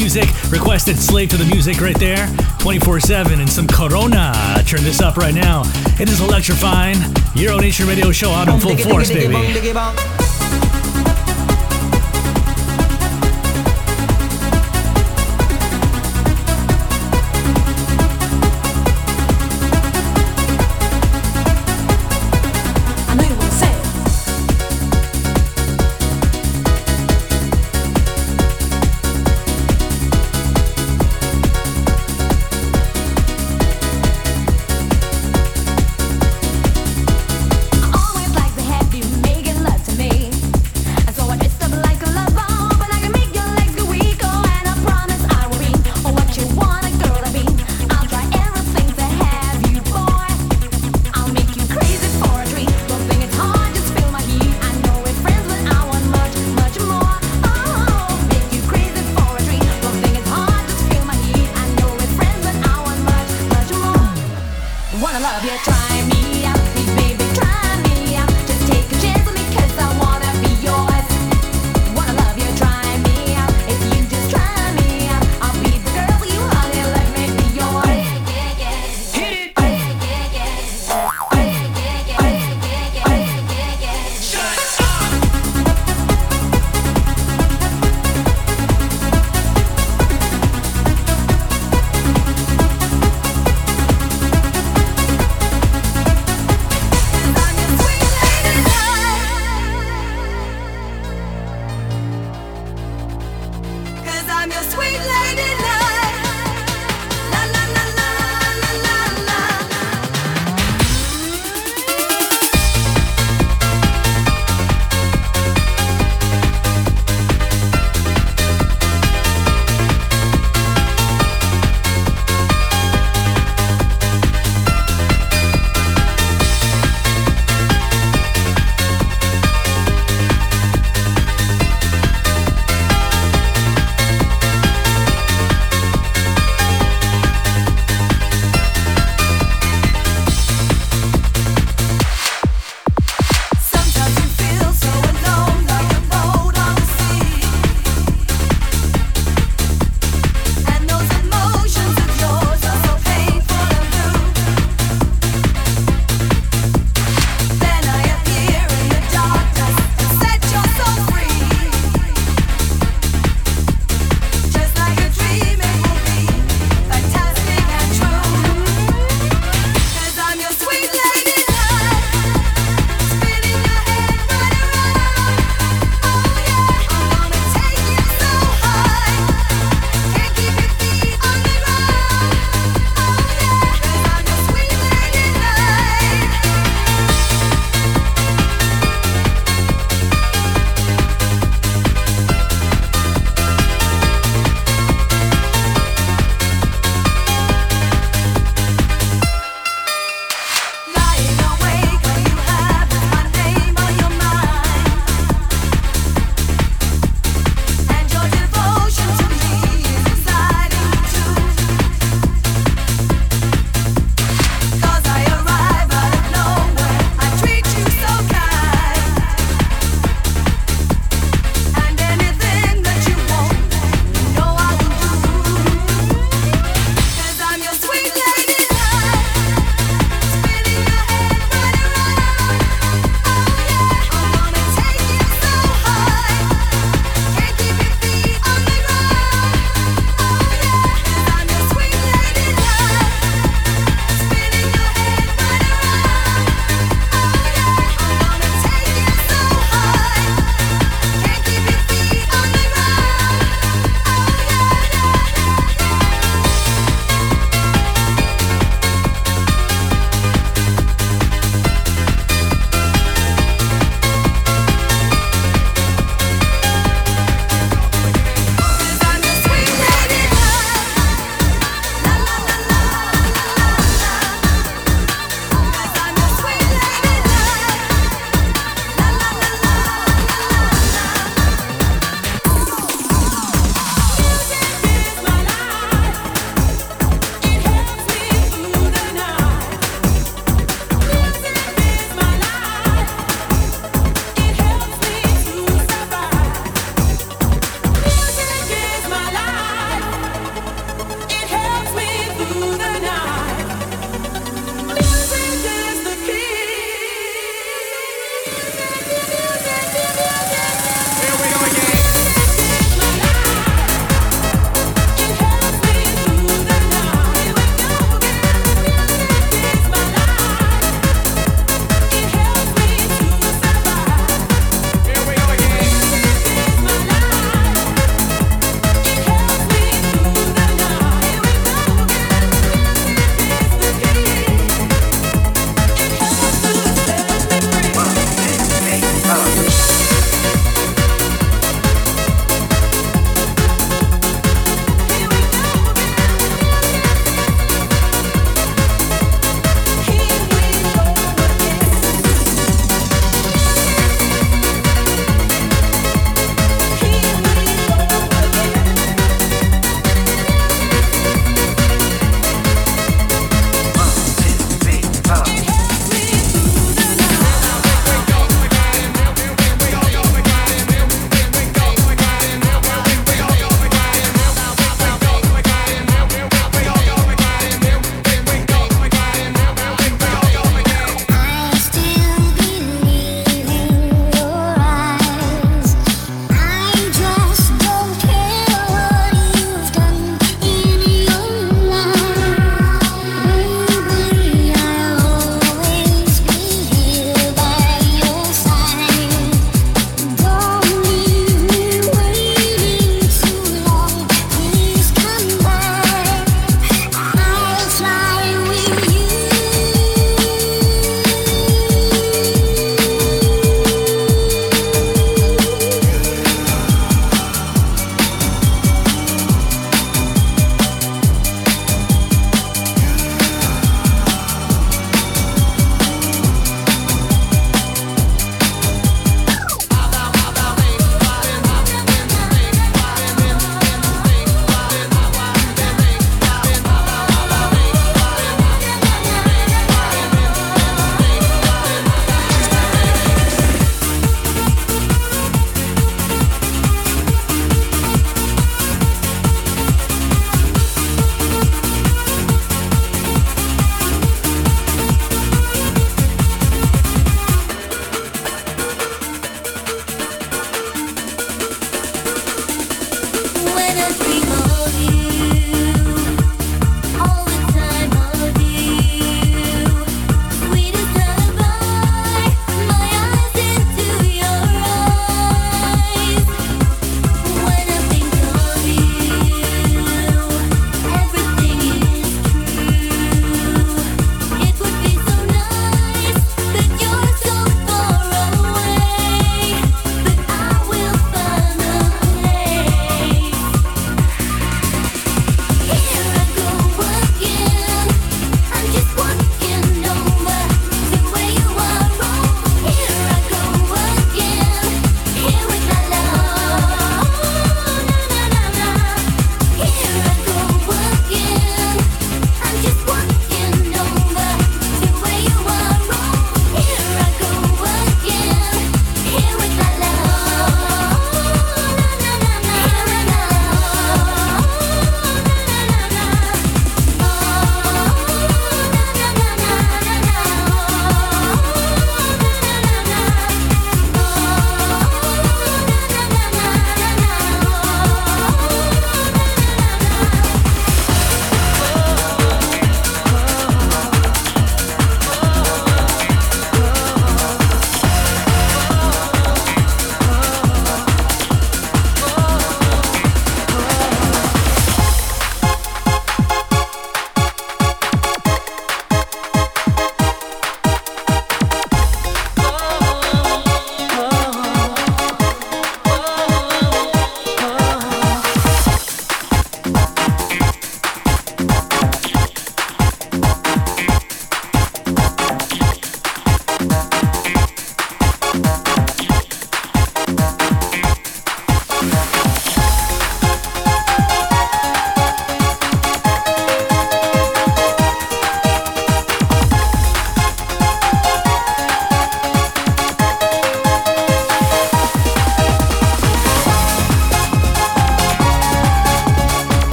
Music. 0.00 0.30
Requested 0.50 0.98
Slave 0.98 1.28
to 1.28 1.36
the 1.36 1.44
Music 1.44 1.78
right 1.80 1.98
there, 1.98 2.26
24 2.58 3.00
7, 3.00 3.38
and 3.38 3.48
some 3.48 3.66
Corona. 3.66 4.32
Turn 4.66 4.82
this 4.82 5.00
up 5.02 5.18
right 5.18 5.34
now. 5.34 5.62
It 6.00 6.08
is 6.08 6.20
electrifying. 6.20 6.96
Euro 7.34 7.58
Nation 7.58 7.86
Radio 7.86 8.10
Show 8.10 8.30
out 8.30 8.48
in 8.48 8.58
full 8.60 8.78
force, 8.78 9.10
baby. 9.10 10.19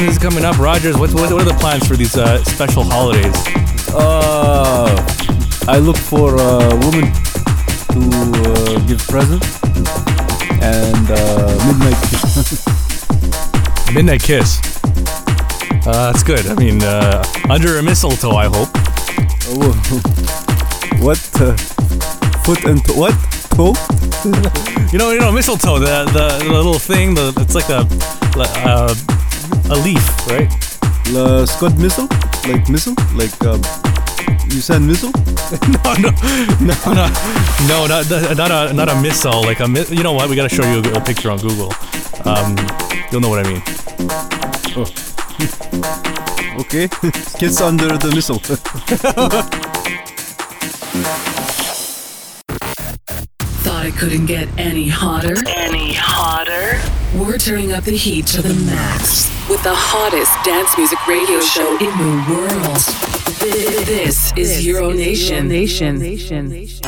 Is 0.00 0.18
coming 0.18 0.44
up. 0.44 0.58
Rogers, 0.58 0.96
what, 0.96 1.12
what, 1.12 1.32
what 1.32 1.42
are 1.42 1.44
the 1.44 1.56
plans 1.58 1.86
for 1.86 1.96
these 1.96 2.16
uh, 2.16 2.42
special 2.44 2.84
holidays? 2.84 3.34
Uh, 3.92 4.94
I 5.66 5.78
look 5.78 5.96
for 5.96 6.34
a 6.34 6.68
woman 6.84 7.12
to 7.92 8.00
uh, 8.00 8.86
give 8.86 9.00
present 9.08 9.42
and 10.62 11.10
uh, 11.10 11.66
midnight 11.66 12.00
kiss. 12.10 12.64
Midnight 13.94 14.22
Kiss. 14.22 14.60
Uh, 15.86 16.12
that's 16.12 16.22
good. 16.22 16.46
I 16.46 16.54
mean, 16.54 16.82
uh, 16.82 17.24
under 17.48 17.78
a 17.78 17.82
mistletoe, 17.82 18.32
I 18.32 18.44
hope. 18.44 18.68
Oh, 19.50 19.72
what? 21.00 21.18
Uh, 21.40 21.56
foot 22.44 22.64
and 22.66 22.84
to- 22.84 22.92
what? 22.92 23.14
Toe? 23.54 23.74
You 24.90 24.98
know, 24.98 25.10
you 25.10 25.20
know, 25.20 25.30
mistletoe, 25.30 25.78
the 25.78 26.04
the, 26.06 26.44
the 26.44 26.50
little 26.50 26.78
thing. 26.78 27.14
The 27.14 27.34
it's 27.36 27.54
like 27.54 27.68
a 27.68 27.86
uh, 28.66 28.94
a 29.70 29.76
leaf, 29.76 30.26
right? 30.26 30.48
Uh, 31.14 31.44
Scott 31.46 31.76
missile? 31.78 32.08
Like 32.46 32.68
missile? 32.68 32.94
Like 33.14 33.32
um, 33.44 33.60
you 34.50 34.60
said 34.60 34.80
missile? 34.80 35.10
no, 35.84 35.94
no, 35.94 36.10
no, 36.60 36.74
no, 36.94 37.06
no, 37.68 37.86
not 37.86 38.36
not 38.36 38.50
a 38.50 38.72
not 38.72 38.88
a 38.88 39.00
missile. 39.00 39.42
Like 39.42 39.60
a 39.60 39.68
mi- 39.68 39.86
you 39.90 40.02
know 40.02 40.12
what? 40.12 40.28
We 40.28 40.36
gotta 40.36 40.54
show 40.54 40.64
you 40.64 40.80
a, 40.90 40.98
a 40.98 41.00
picture 41.00 41.30
on 41.30 41.38
Google. 41.38 41.72
Um, 42.24 42.56
you'll 43.10 43.20
know 43.20 43.28
what 43.28 43.44
I 43.44 43.48
mean. 43.48 43.62
Okay, 46.58 46.88
kids 47.38 47.60
under 47.60 47.96
the 47.96 48.10
missile. 48.12 48.40
Thought 53.62 53.86
it 53.86 53.94
couldn't 53.94 54.26
get 54.26 54.48
any 54.58 54.88
hotter? 54.88 55.36
Any 55.46 55.92
hotter? 55.92 56.80
We're 57.16 57.38
turning 57.38 57.72
up 57.72 57.84
the 57.84 57.96
heat 57.96 58.26
to 58.28 58.42
the 58.42 58.54
max 58.66 59.37
with 59.48 59.62
the 59.62 59.74
hottest 59.74 60.32
dance 60.44 60.76
music 60.76 60.98
radio 61.06 61.40
show 61.40 61.72
in 61.78 61.90
the 61.96 62.24
world. 62.28 62.76
This 63.86 64.32
is 64.36 64.66
Euro 64.66 64.90
Nation. 64.90 65.50
I 66.84 66.87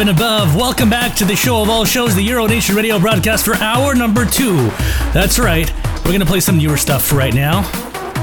and 0.00 0.10
above. 0.10 0.54
Welcome 0.54 0.90
back 0.90 1.14
to 1.16 1.24
the 1.24 1.36
show 1.36 1.62
of 1.62 1.70
all 1.70 1.84
shows, 1.84 2.14
the 2.14 2.22
Euro 2.22 2.46
Nation 2.46 2.74
Radio 2.74 2.98
broadcast 2.98 3.44
for 3.44 3.54
hour 3.56 3.94
number 3.94 4.26
two. 4.26 4.68
That's 5.14 5.38
right, 5.38 5.72
we're 6.04 6.12
going 6.12 6.20
to 6.20 6.26
play 6.26 6.40
some 6.40 6.58
newer 6.58 6.76
stuff 6.76 7.06
for 7.06 7.16
right 7.16 7.32
now. 7.32 7.64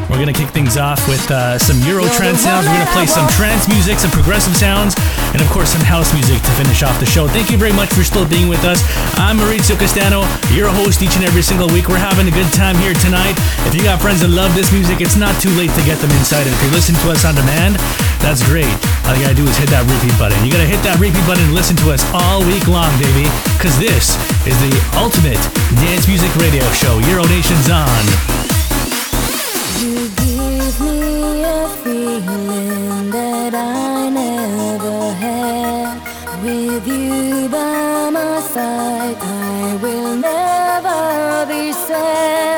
We're 0.09 0.21
going 0.21 0.29
to 0.29 0.37
kick 0.37 0.49
things 0.49 0.77
off 0.77 1.07
with 1.07 1.23
uh, 1.31 1.57
some 1.57 1.79
Euro 1.89 2.05
trance 2.13 2.41
sounds. 2.41 2.67
We're 2.67 2.75
going 2.75 2.85
to 2.85 2.93
play 2.93 3.07
some 3.07 3.27
trance 3.33 3.67
music, 3.67 3.97
some 3.97 4.11
progressive 4.11 4.55
sounds, 4.55 4.93
and 5.33 5.41
of 5.41 5.49
course 5.49 5.71
some 5.71 5.81
house 5.81 6.13
music 6.13 6.37
to 6.43 6.51
finish 6.59 6.83
off 6.83 6.99
the 6.99 7.07
show. 7.07 7.27
Thank 7.27 7.49
you 7.49 7.57
very 7.57 7.73
much 7.73 7.89
for 7.89 8.03
still 8.03 8.27
being 8.27 8.49
with 8.49 8.63
us. 8.65 8.83
I'm 9.17 9.37
Mauricio 9.37 9.73
Cassano, 9.73 10.27
your 10.53 10.69
host 10.69 11.01
each 11.01 11.15
and 11.15 11.25
every 11.25 11.41
single 11.41 11.69
week. 11.69 11.87
We're 11.87 11.97
having 11.97 12.27
a 12.27 12.35
good 12.35 12.51
time 12.53 12.77
here 12.77 12.93
tonight. 12.93 13.33
If 13.65 13.73
you 13.73 13.81
got 13.81 14.01
friends 14.01 14.21
that 14.21 14.29
love 14.29 14.53
this 14.53 14.71
music, 14.71 15.01
it's 15.01 15.15
not 15.15 15.33
too 15.41 15.51
late 15.57 15.71
to 15.73 15.83
get 15.87 15.97
them 15.97 16.11
inside. 16.21 16.45
And 16.45 16.53
if 16.53 16.61
you 16.61 16.69
listen 16.69 16.93
to 17.01 17.09
us 17.09 17.25
on 17.25 17.33
demand, 17.33 17.81
that's 18.21 18.43
great. 18.45 18.69
All 19.05 19.15
you 19.15 19.21
gotta 19.21 19.35
do 19.35 19.43
is 19.43 19.57
hit 19.57 19.69
that 19.69 19.83
repeat 19.83 20.15
button. 20.17 20.39
You 20.45 20.51
gotta 20.51 20.65
hit 20.65 20.79
that 20.87 20.95
repeat 20.99 21.25
button 21.27 21.43
and 21.43 21.53
listen 21.53 21.75
to 21.83 21.91
us 21.91 21.99
all 22.15 22.39
week 22.47 22.67
long, 22.71 22.87
baby. 23.03 23.27
Cause 23.59 23.75
this 23.75 24.15
is 24.47 24.55
the 24.63 24.71
ultimate 24.95 25.39
dance 25.83 26.07
music 26.07 26.31
radio 26.39 26.63
show. 26.71 27.03
Euro 27.11 27.27
Nation's 27.27 27.67
on. 27.67 28.03
You 29.83 30.07
give 30.07 30.79
me 30.79 31.43
a 31.43 31.67
feeling 31.83 33.11
that 33.11 33.51
I 33.51 34.07
never 34.07 35.11
had. 35.19 35.99
With 36.39 36.87
you 36.87 37.49
by 37.51 38.09
my 38.09 38.39
side, 38.39 39.19
I 39.19 39.79
will 39.83 40.15
never 40.15 41.45
be 41.51 41.71
sad. 41.73 42.52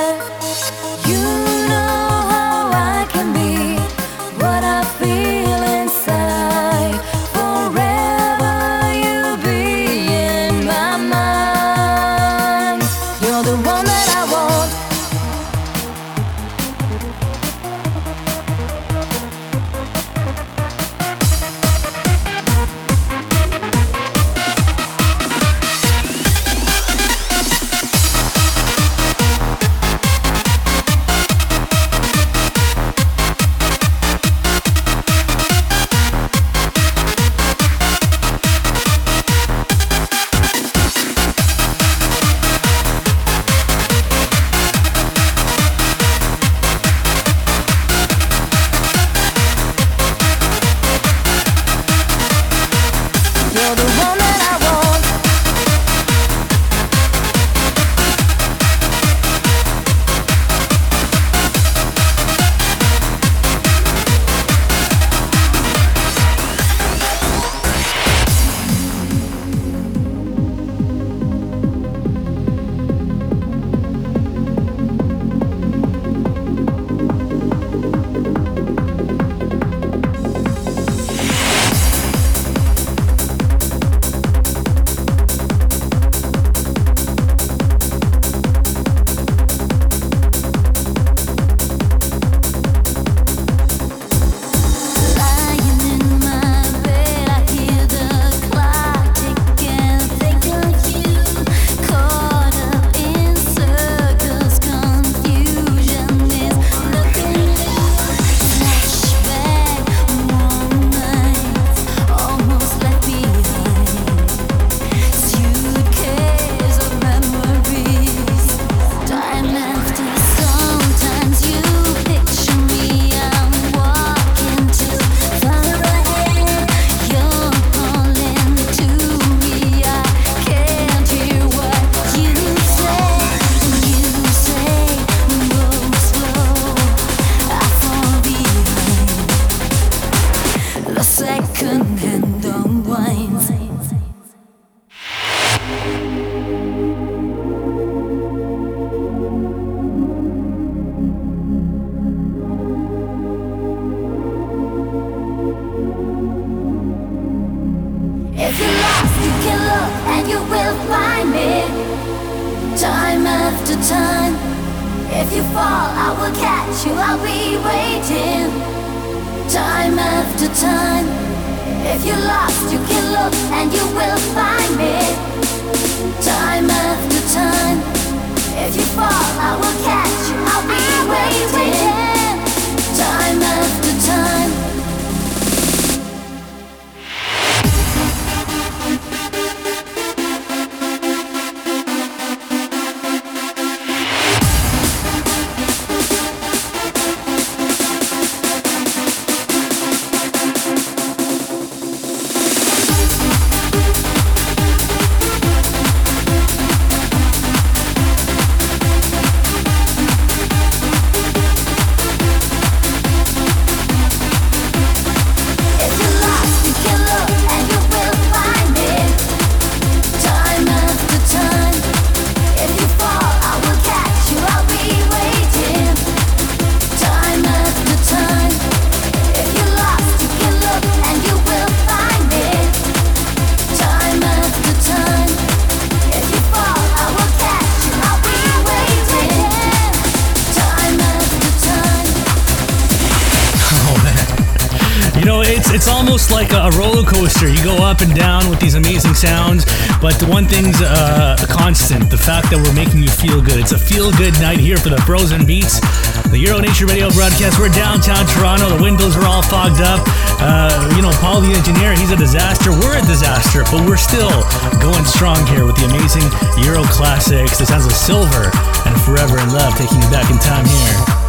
up 247.95 248.01
and 248.01 248.15
down 248.15 248.49
with 248.49 248.59
these 248.59 248.75
amazing 248.75 249.13
sounds, 249.13 249.63
but 250.03 250.19
the 250.19 250.27
one 250.27 250.43
thing's 250.43 250.75
uh, 250.83 251.39
constant 251.47 252.11
the 252.11 252.19
fact 252.19 252.51
that 252.51 252.59
we're 252.59 252.75
making 252.75 252.99
you 252.99 253.07
feel 253.07 253.39
good. 253.39 253.55
It's 253.55 253.71
a 253.71 253.79
feel 253.79 254.11
good 254.19 254.35
night 254.43 254.59
here 254.59 254.75
for 254.75 254.91
the 254.91 254.99
Frozen 255.07 255.47
Beats, 255.47 255.79
the 256.27 256.35
Euro 256.43 256.59
Nation 256.59 256.91
Radio 256.91 257.07
broadcast. 257.15 257.55
We're 257.55 257.71
downtown 257.71 258.27
Toronto, 258.35 258.67
the 258.75 258.83
windows 258.83 259.15
are 259.15 259.23
all 259.23 259.39
fogged 259.47 259.79
up. 259.79 260.03
Uh, 260.43 260.75
you 260.99 260.99
know, 260.99 261.13
Paul 261.23 261.39
the 261.39 261.55
engineer, 261.55 261.95
he's 261.95 262.11
a 262.11 262.19
disaster. 262.19 262.75
We're 262.75 262.99
a 262.99 263.05
disaster, 263.07 263.63
but 263.71 263.87
we're 263.87 264.01
still 264.01 264.43
going 264.83 265.07
strong 265.07 265.39
here 265.47 265.63
with 265.63 265.79
the 265.79 265.87
amazing 265.87 266.27
Euro 266.67 266.83
classics. 266.91 267.55
The 267.55 267.63
sounds 267.63 267.87
of 267.87 267.95
Sylver 267.95 268.51
and 268.83 268.95
forever 269.07 269.39
in 269.39 269.55
love, 269.55 269.71
taking 269.79 270.03
you 270.03 270.09
back 270.11 270.27
in 270.27 270.35
time 270.43 270.67
here. 270.67 271.24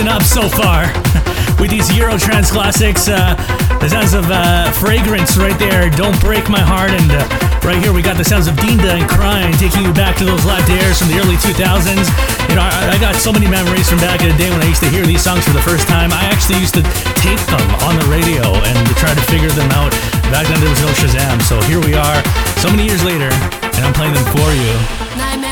Holding 0.00 0.16
up 0.16 0.24
so 0.24 0.48
far? 0.48 0.88
With 1.60 1.68
these 1.68 1.92
Eurotrance 1.92 2.48
classics, 2.48 3.04
uh, 3.08 3.36
the 3.84 3.88
sounds 3.88 4.16
of 4.16 4.24
uh, 4.32 4.72
fragrance 4.72 5.36
right 5.36 5.56
there. 5.60 5.90
Don't 5.90 6.16
break 6.24 6.48
my 6.48 6.60
heart. 6.60 6.88
And 6.88 7.04
uh, 7.12 7.20
right 7.60 7.76
here 7.76 7.92
we 7.92 8.00
got 8.00 8.16
the 8.16 8.24
sounds 8.24 8.48
of 8.48 8.56
Dinda 8.56 8.96
and 8.96 9.04
Crying, 9.04 9.52
taking 9.60 9.84
you 9.84 9.92
back 9.92 10.16
to 10.16 10.24
those 10.24 10.40
live 10.48 10.64
dares 10.64 10.96
from 10.96 11.12
the 11.12 11.20
early 11.20 11.36
2000s. 11.36 12.08
You 12.48 12.56
know, 12.56 12.64
I, 12.64 12.96
I 12.96 12.98
got 12.98 13.12
so 13.12 13.28
many 13.28 13.44
memories 13.44 13.92
from 13.92 14.00
back 14.00 14.24
in 14.24 14.32
the 14.32 14.38
day 14.40 14.48
when 14.48 14.64
I 14.64 14.68
used 14.72 14.80
to 14.80 14.88
hear 14.88 15.04
these 15.04 15.20
songs 15.20 15.44
for 15.44 15.52
the 15.52 15.64
first 15.68 15.84
time. 15.84 16.16
I 16.16 16.24
actually 16.32 16.64
used 16.64 16.80
to 16.80 16.84
tape 17.20 17.42
them 17.52 17.66
on 17.84 18.00
the 18.00 18.08
radio 18.08 18.56
and 18.56 18.80
try 18.96 19.12
to 19.12 19.24
figure 19.28 19.52
them 19.52 19.68
out. 19.76 19.92
Back 20.32 20.48
then 20.48 20.64
there 20.64 20.72
was 20.72 20.80
no 20.80 20.88
Shazam, 20.96 21.44
so 21.44 21.60
here 21.68 21.82
we 21.84 21.92
are, 21.92 22.18
so 22.64 22.72
many 22.72 22.88
years 22.88 23.04
later, 23.04 23.28
and 23.28 23.82
I'm 23.84 23.92
playing 23.92 24.16
them 24.16 24.24
for 24.32 24.48
you. 24.56 24.72
Nightmare 25.20 25.49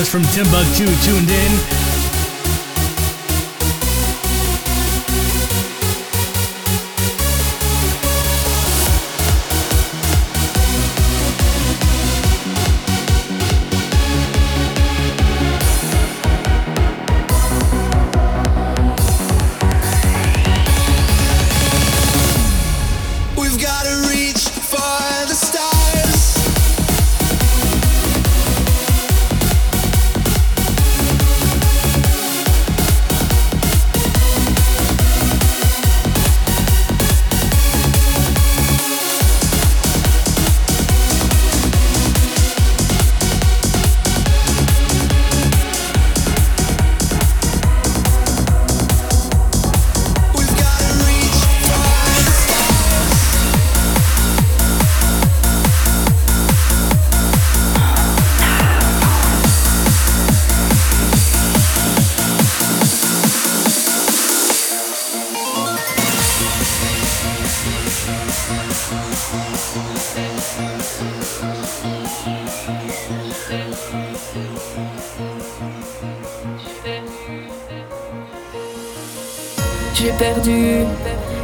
Claus 0.00 0.08
from 0.08 0.22
Timbuktu 0.32 0.86
tuned 1.04 1.30
in. 1.30 1.69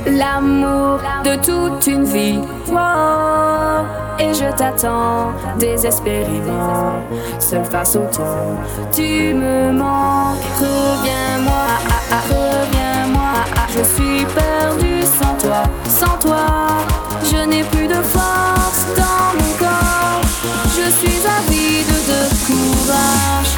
L'amour 0.07 1.01
de 1.25 1.37
toute 1.37 1.87
une 1.87 2.05
vie. 2.05 2.41
Et 4.19 4.33
je 4.33 4.51
t'attends 4.57 5.33
désespérément, 5.59 7.03
seul 7.39 7.65
face 7.65 7.97
au 7.97 8.07
temps. 8.17 8.57
Tu 8.93 9.35
me 9.35 9.73
manques, 9.73 10.39
reviens-moi, 10.59 11.67
ah, 11.69 12.01
ah, 12.13 12.23
reviens-moi. 12.29 13.33
ah, 13.57 13.67
je 13.69 13.83
suis 13.83 14.25
perdu 14.25 15.03
sans 15.03 15.35
toi, 15.37 15.63
sans 15.87 16.19
toi. 16.19 16.47
Je 17.25 17.45
n'ai 17.45 17.65
plus 17.65 17.89
de 17.89 17.95
force 17.95 18.87
dans 18.97 19.35
mon 19.39 19.53
corps. 19.59 20.23
Je 20.77 20.91
suis 20.91 21.21
avide 21.39 21.93
de 22.11 22.21
courage. 22.47 23.53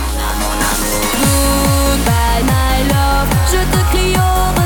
Goodbye, 1.21 2.43
my 2.51 2.89
love. 2.89 3.29
Je 3.53 3.61
te 3.77 3.81
crie 3.91 4.17
au 4.17 4.58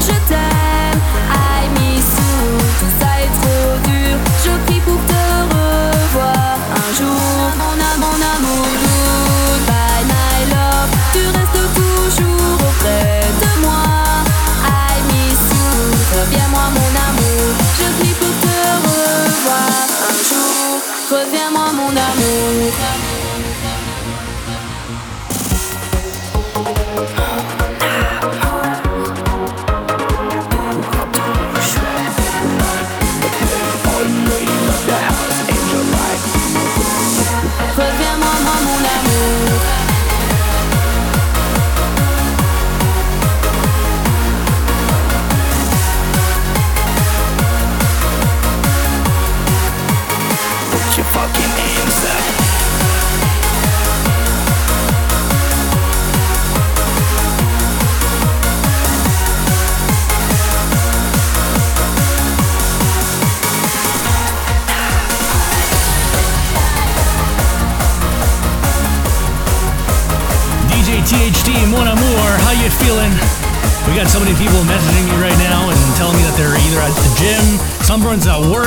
Je 0.00 0.12
t'aime, 0.28 1.00
I 1.30 1.68
miss 1.78 2.10
you. 2.18 2.58
Tout 2.80 2.92
ça 2.98 3.10
est 3.22 3.32
trop 3.40 3.78
dur. 3.88 4.18
Je 4.44 4.50
prie 4.66 4.80
pour 4.80 5.00
te 5.06 5.22
revoir 5.54 6.58
un 6.74 6.90
jour. 6.98 7.20
Mon 7.58 7.74
mon 8.00 8.16
amour. 8.34 8.85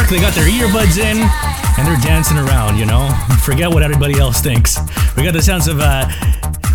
They 0.09 0.19
got 0.19 0.33
their 0.33 0.49
earbuds 0.49 0.97
in, 0.97 1.17
and 1.77 1.87
they're 1.87 2.01
dancing 2.01 2.37
around, 2.37 2.79
you 2.79 2.85
know? 2.85 3.07
Forget 3.43 3.69
what 3.69 3.83
everybody 3.83 4.17
else 4.19 4.41
thinks. 4.41 4.79
We 5.15 5.23
got 5.23 5.33
the 5.33 5.41
sounds 5.41 5.67
of 5.67 5.79
uh, 5.79 6.09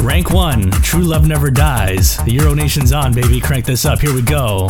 Rank 0.01 0.31
1, 0.31 0.71
True 0.71 1.03
Love 1.03 1.27
Never 1.27 1.51
Dies. 1.51 2.17
The 2.19 2.33
Euro 2.35 2.55
Nation's 2.55 2.93
on, 2.93 3.13
baby. 3.13 3.41
Crank 3.41 3.65
this 3.65 3.85
up. 3.85 3.99
Here 3.99 4.15
we 4.15 4.23
go. 4.23 4.69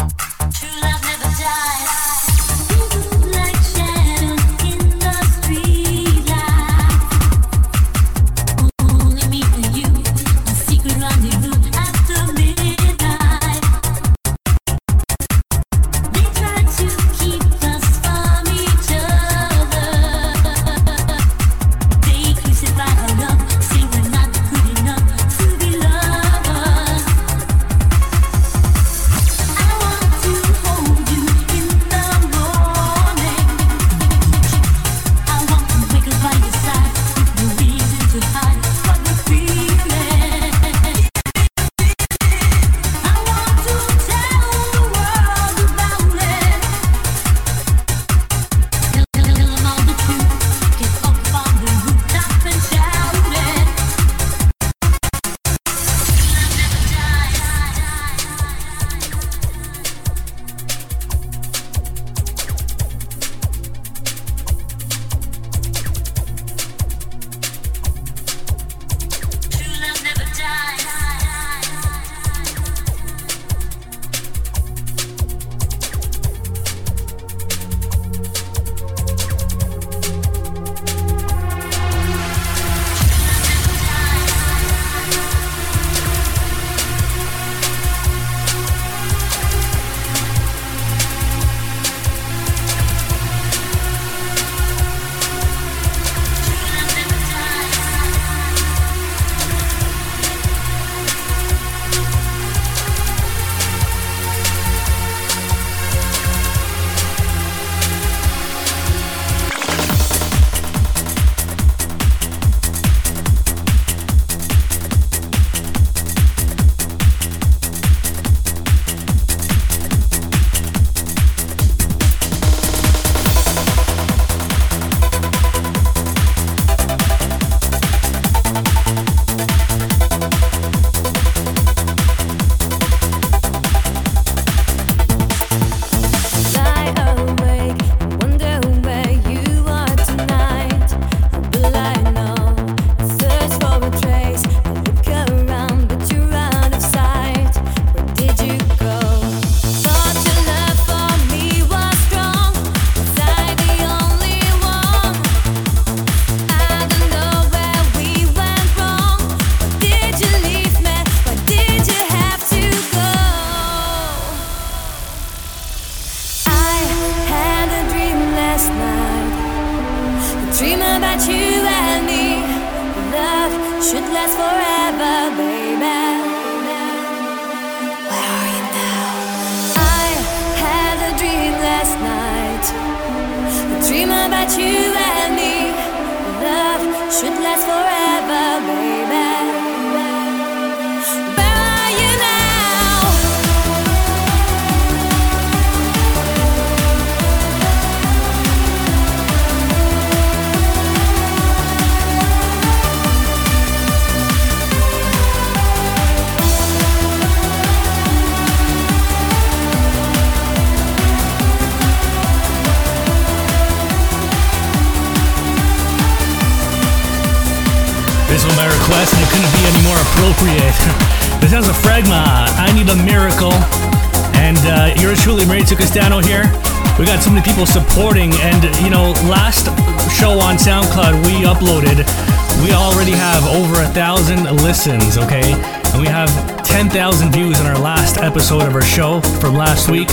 listens, 234.86 235.16
okay? 235.16 235.52
And 235.92 236.00
we 236.00 236.08
have 236.08 236.28
10,000 236.64 237.32
views 237.32 237.58
on 237.60 237.66
our 237.66 237.78
last 237.78 238.18
episode 238.18 238.62
of 238.62 238.74
our 238.74 238.82
show 238.82 239.20
from 239.40 239.54
last 239.54 239.88
week. 239.88 240.08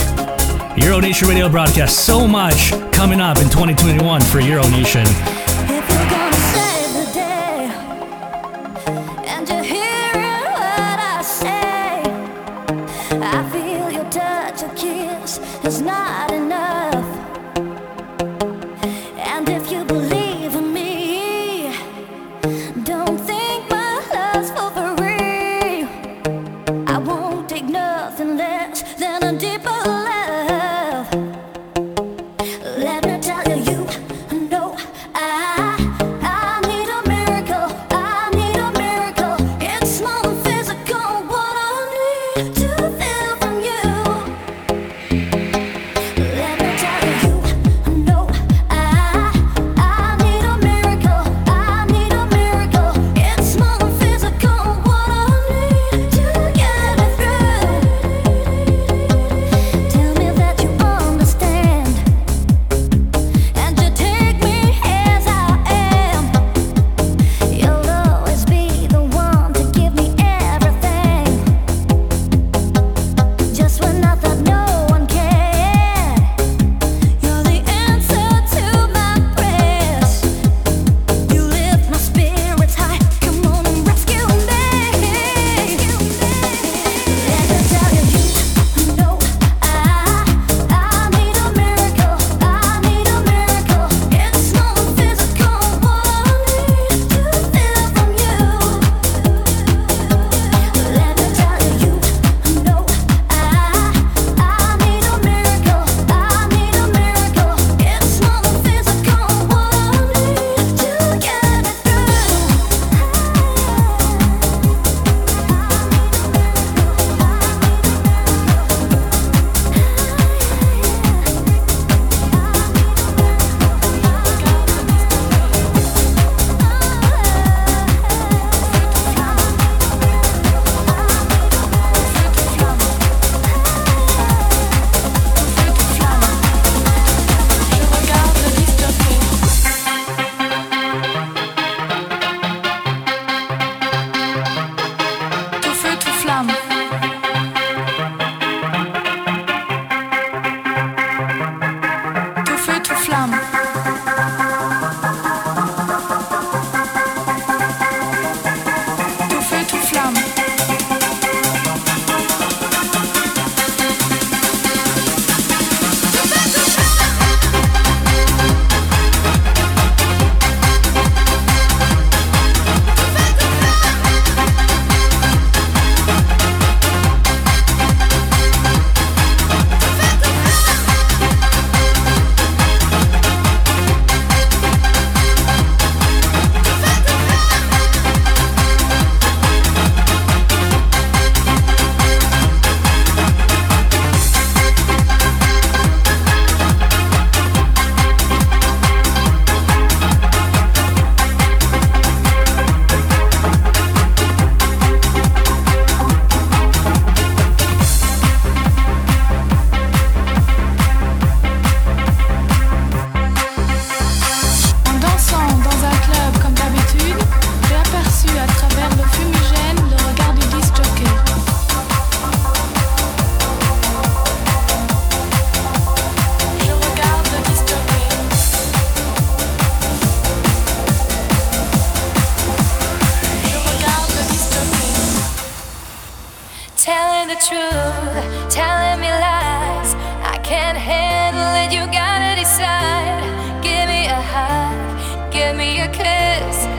Euro 0.82 0.98
Nation 0.98 1.28
Radio 1.28 1.48
broadcast. 1.48 2.06
So 2.06 2.26
much 2.26 2.70
coming 2.92 3.20
up 3.20 3.36
in 3.36 3.44
2021 3.50 4.20
for 4.22 4.40
Euro 4.40 4.66
Nation. 4.68 5.04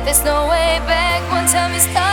There's 0.06 0.24
no 0.24 0.48
way 0.50 0.80
back. 0.86 1.22
One 1.32 1.48
time 1.48 1.72
it 1.72 1.80
started 1.80 2.13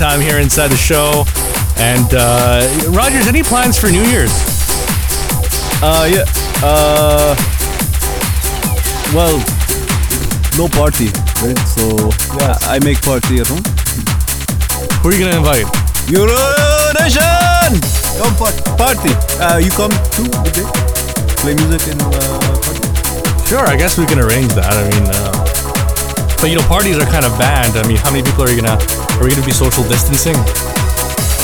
time 0.00 0.18
here 0.22 0.38
inside 0.38 0.68
the 0.68 0.80
show. 0.80 1.28
And 1.76 2.08
uh, 2.16 2.64
Rogers, 2.88 3.28
any 3.28 3.42
plans 3.42 3.78
for 3.78 3.92
New 3.92 4.00
Year's? 4.08 4.32
Uh, 5.84 6.08
yeah. 6.08 6.24
Uh, 6.64 7.36
well, 9.12 9.36
no 10.56 10.72
party, 10.72 11.12
right? 11.44 11.60
So 11.68 11.84
yeah, 12.40 12.56
I 12.64 12.80
make 12.80 13.02
party 13.04 13.44
at 13.44 13.48
home. 13.52 13.60
Who 15.04 15.10
are 15.10 15.12
you 15.12 15.20
gonna 15.20 15.36
invite? 15.36 15.68
Euronation! 16.08 17.76
Come 18.16 18.34
party. 18.40 18.60
Party. 18.80 19.12
Uh, 19.36 19.58
you 19.60 19.68
come 19.68 19.92
too, 20.16 20.32
DJ? 20.48 20.64
Play 21.44 21.54
music 21.60 21.92
and 21.92 22.00
uh, 22.00 22.56
party. 22.64 23.44
Sure, 23.44 23.68
I 23.68 23.76
guess 23.76 23.98
we 23.98 24.06
can 24.06 24.18
arrange 24.18 24.54
that. 24.56 24.72
I 24.72 24.82
mean, 24.88 25.04
uh, 25.12 26.40
but 26.40 26.48
you 26.48 26.56
know, 26.56 26.66
parties 26.68 26.96
are 26.96 27.04
kind 27.04 27.26
of 27.26 27.36
banned. 27.36 27.76
I 27.76 27.86
mean, 27.86 27.98
how 27.98 28.10
many 28.10 28.22
people 28.22 28.44
are 28.44 28.48
you 28.48 28.62
gonna? 28.62 29.09
Are 29.20 29.24
we 29.24 29.30
gonna 29.30 29.44
be 29.44 29.52
social 29.52 29.84
distancing? 29.84 30.34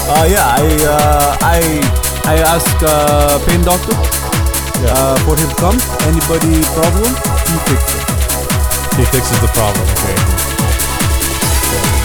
Uh, 0.08 0.24
yeah, 0.24 0.48
I 0.48 0.64
uh, 0.88 1.36
I 1.44 1.60
I 2.24 2.36
ask 2.40 2.72
uh, 2.80 3.36
pain 3.44 3.60
doctor 3.60 3.92
uh, 3.92 5.18
for 5.28 5.36
him 5.36 5.44
to 5.44 5.56
come. 5.60 5.76
Anybody 6.08 6.56
problem? 6.72 7.12
He 7.44 7.56
fixes. 7.68 8.00
He 8.96 9.04
fixes 9.12 9.38
the 9.44 9.50
problem. 9.52 9.84
Okay. 9.92 10.16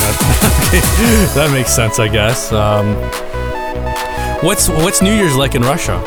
That, 0.04 1.32
that 1.36 1.50
makes 1.54 1.72
sense, 1.72 2.00
I 2.00 2.10
guess. 2.10 2.52
Um, 2.52 2.96
what's 4.44 4.68
what's 4.68 5.02
New 5.02 5.14
Year's 5.14 5.38
like 5.38 5.56
in 5.56 5.62
Russia? 5.62 6.02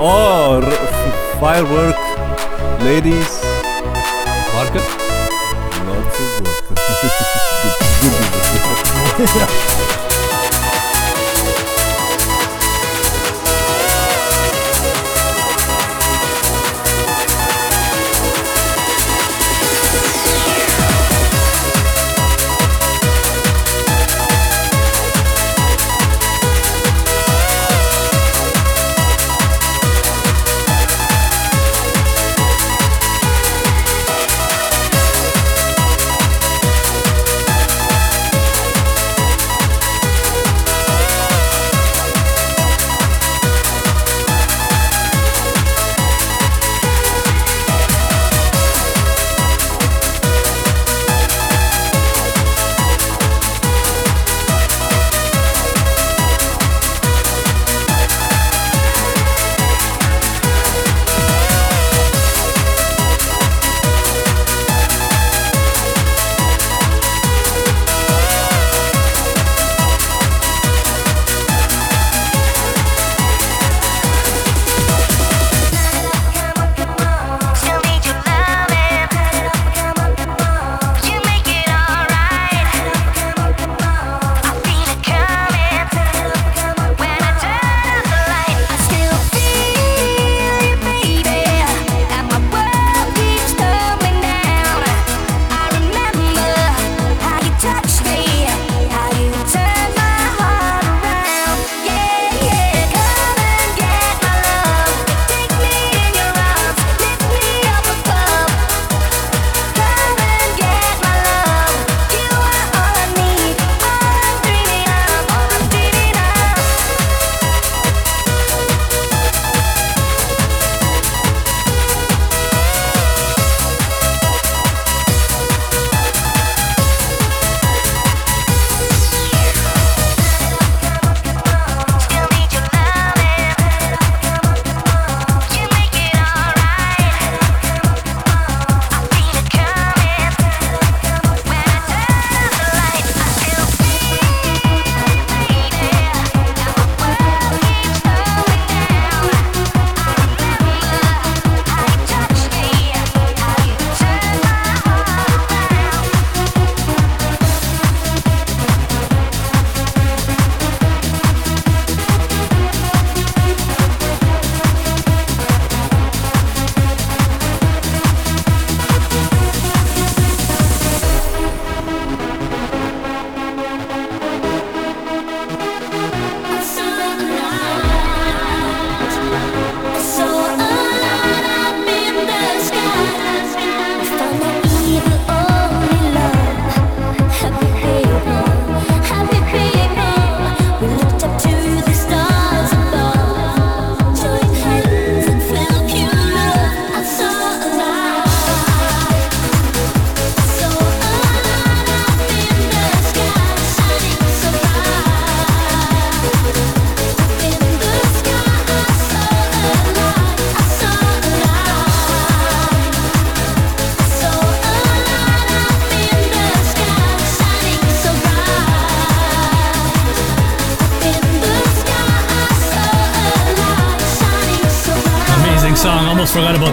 Oh, 0.00 0.62
r- 0.64 1.38
firework, 1.38 2.00
ladies, 2.80 3.41
谢 9.16 9.26
谢 9.26 9.71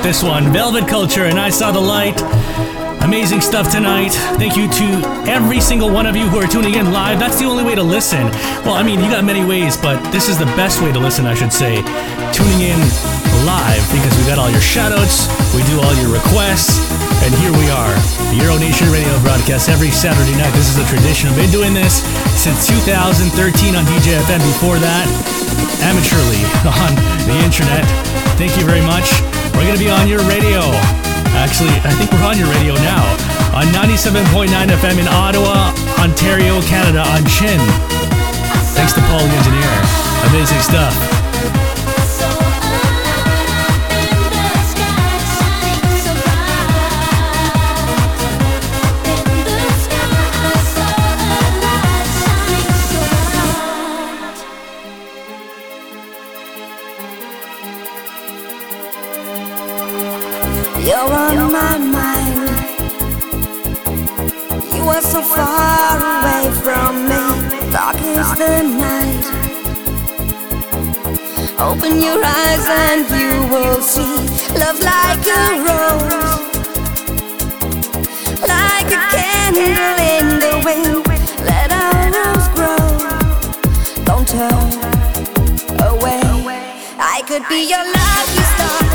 this 0.03 0.23
one 0.23 0.51
Velvet 0.53 0.87
Culture 0.87 1.25
and 1.25 1.39
I 1.39 1.49
Saw 1.49 1.71
the 1.71 1.79
Light. 1.79 2.21
Amazing 3.01 3.41
stuff 3.41 3.71
tonight. 3.71 4.13
Thank 4.37 4.55
you 4.55 4.67
to 4.69 4.87
every 5.27 5.59
single 5.59 5.89
one 5.91 6.05
of 6.05 6.15
you 6.15 6.27
who 6.27 6.37
are 6.37 6.47
tuning 6.47 6.75
in 6.75 6.91
live. 6.91 7.19
That's 7.19 7.39
the 7.39 7.45
only 7.45 7.63
way 7.63 7.75
to 7.75 7.83
listen. 7.83 8.23
Well, 8.63 8.77
I 8.77 8.83
mean, 8.83 8.99
you 8.99 9.09
got 9.09 9.25
many 9.25 9.43
ways, 9.43 9.75
but 9.75 9.97
this 10.11 10.29
is 10.29 10.37
the 10.37 10.47
best 10.59 10.81
way 10.81 10.91
to 10.91 10.99
listen, 10.99 11.25
I 11.25 11.33
should 11.33 11.51
say. 11.51 11.81
Tuning 12.31 12.61
in 12.69 12.79
live 13.43 13.81
because 13.91 14.13
we 14.19 14.23
got 14.29 14.37
all 14.37 14.51
your 14.51 14.63
shoutouts, 14.63 15.25
we 15.55 15.63
do 15.67 15.81
all 15.81 15.95
your 15.99 16.11
requests, 16.13 16.79
and 17.23 17.33
here 17.41 17.51
we 17.55 17.67
are. 17.71 17.95
Euro 18.39 18.59
Nation 18.59 18.87
radio 18.91 19.11
broadcast 19.23 19.69
every 19.69 19.91
Saturday 19.91 20.35
night. 20.37 20.53
This 20.53 20.69
is 20.69 20.77
a 20.77 20.87
tradition. 20.87 21.29
I've 21.29 21.39
been 21.39 21.51
doing 21.51 21.73
this 21.73 22.05
since 22.39 22.67
2013 22.67 23.75
on 23.75 23.83
DJFM. 23.85 24.41
Before 24.43 24.79
that, 24.79 25.05
amateurly 25.81 26.39
on 26.83 26.91
the 27.25 27.35
internet. 27.43 28.08
Thank 28.39 28.55
you 28.55 28.63
very 28.63 28.79
much. 28.79 29.03
We're 29.51 29.67
going 29.67 29.75
to 29.75 29.83
be 29.83 29.91
on 29.91 30.07
your 30.07 30.23
radio. 30.23 30.63
Actually, 31.35 31.75
I 31.83 31.91
think 31.99 32.09
we're 32.09 32.23
on 32.23 32.39
your 32.39 32.47
radio 32.47 32.73
now 32.75 33.03
on 33.51 33.67
97.9 33.75 34.47
FM 34.47 34.97
in 34.97 35.09
Ottawa, 35.09 35.75
Ontario, 35.99 36.61
Canada 36.61 37.03
on 37.03 37.25
Chin. 37.27 37.59
Thanks 38.79 38.93
to 38.93 39.01
Paul 39.11 39.19
the 39.19 39.35
Engineer. 39.35 39.67
Amazing 40.31 40.61
stuff. 40.61 41.18
Open 71.89 72.03
your 72.03 72.23
eyes 72.23 72.67
and 72.67 73.09
you 73.09 73.47
will 73.51 73.81
see 73.81 74.17
love 74.59 74.79
like 74.79 75.25
a 75.25 75.57
rose, 75.65 76.45
like 78.47 78.91
a 78.91 78.99
candle 79.09 79.97
in 80.15 80.39
the 80.39 80.61
wind. 80.65 81.07
Let 81.43 81.71
our 81.71 82.11
rose 82.11 82.47
grow. 82.53 82.85
Don't 84.05 84.27
turn 84.27 84.69
away. 85.81 86.21
I 86.99 87.23
could 87.25 87.47
be 87.49 87.67
your 87.67 87.83
lucky 87.83 88.43
star. 88.53 88.88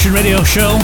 Nation 0.00 0.16
Radio 0.16 0.40
Show. 0.40 0.80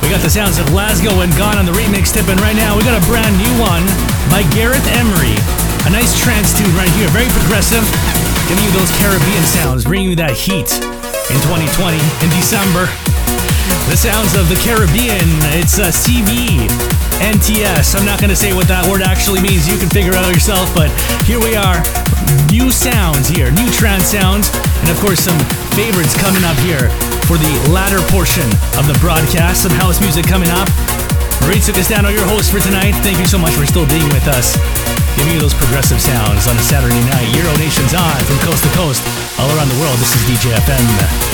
We 0.00 0.08
got 0.08 0.24
the 0.24 0.32
sounds 0.32 0.56
of 0.56 0.64
Lasgo 0.72 1.20
and 1.20 1.28
Gone 1.36 1.60
on 1.60 1.68
the 1.68 1.76
remix 1.76 2.16
tip, 2.16 2.24
and 2.32 2.40
right 2.40 2.56
now 2.56 2.72
we 2.72 2.80
got 2.80 2.96
a 2.96 3.04
brand 3.04 3.36
new 3.36 3.52
one 3.60 3.84
by 4.32 4.40
Gareth 4.56 4.88
Emery. 4.96 5.36
A 5.84 5.92
nice 5.92 6.16
trance 6.16 6.56
tune 6.56 6.72
right 6.72 6.88
here, 6.96 7.12
very 7.12 7.28
progressive, 7.36 7.84
giving 8.48 8.64
you 8.64 8.72
those 8.72 8.88
Caribbean 8.96 9.44
sounds, 9.44 9.84
bringing 9.84 10.08
you 10.08 10.16
that 10.16 10.32
heat 10.32 10.64
in 11.28 11.36
2020 11.44 12.00
in 12.24 12.28
December. 12.32 12.88
The 13.92 14.00
sounds 14.00 14.32
of 14.32 14.48
the 14.48 14.56
Caribbean. 14.64 15.28
It's 15.52 15.76
uh, 15.76 15.92
a 15.92 15.92
CV 15.92 16.72
NTS. 17.20 18.00
I'm 18.00 18.08
not 18.08 18.16
going 18.16 18.32
to 18.32 18.38
say 18.40 18.56
what 18.56 18.64
that 18.72 18.88
word 18.88 19.04
actually 19.04 19.44
means. 19.44 19.68
You 19.68 19.76
can 19.76 19.92
figure 19.92 20.16
it 20.16 20.24
out 20.24 20.32
yourself. 20.32 20.72
But 20.72 20.88
here 21.28 21.36
we 21.36 21.52
are. 21.52 21.84
New 22.48 22.72
sounds 22.72 23.28
here, 23.28 23.50
new 23.52 23.68
trance 23.70 24.06
sounds, 24.06 24.48
and 24.86 24.94
of 24.94 25.02
course 25.02 25.18
some 25.18 25.38
favorites 25.74 26.14
coming 26.14 26.46
up 26.46 26.54
here 26.62 26.86
for 27.26 27.34
the 27.34 27.50
latter 27.74 27.98
portion 28.14 28.46
of 28.78 28.86
the 28.86 28.94
broadcast. 29.02 29.66
Some 29.66 29.74
house 29.82 30.00
music 30.00 30.26
coming 30.26 30.48
up. 30.48 30.68
Mauricio 31.42 31.74
Cassano, 31.74 32.14
your 32.14 32.22
host 32.22 32.52
for 32.52 32.60
tonight. 32.60 32.94
Thank 33.02 33.18
you 33.18 33.26
so 33.26 33.38
much 33.38 33.52
for 33.58 33.66
still 33.66 33.86
being 33.90 34.06
with 34.14 34.28
us. 34.30 34.54
Giving 35.18 35.34
you 35.34 35.40
those 35.40 35.54
progressive 35.54 36.00
sounds 36.00 36.46
on 36.46 36.54
a 36.54 36.62
Saturday 36.62 37.02
night. 37.10 37.26
Euro 37.34 37.50
Nation's 37.58 37.94
on 37.94 38.18
from 38.30 38.38
coast 38.46 38.62
to 38.62 38.70
coast, 38.78 39.02
all 39.42 39.50
around 39.58 39.68
the 39.68 39.80
world. 39.82 39.98
This 39.98 40.14
is 40.14 40.22
DJ 40.30 40.54
FM. 40.54 41.25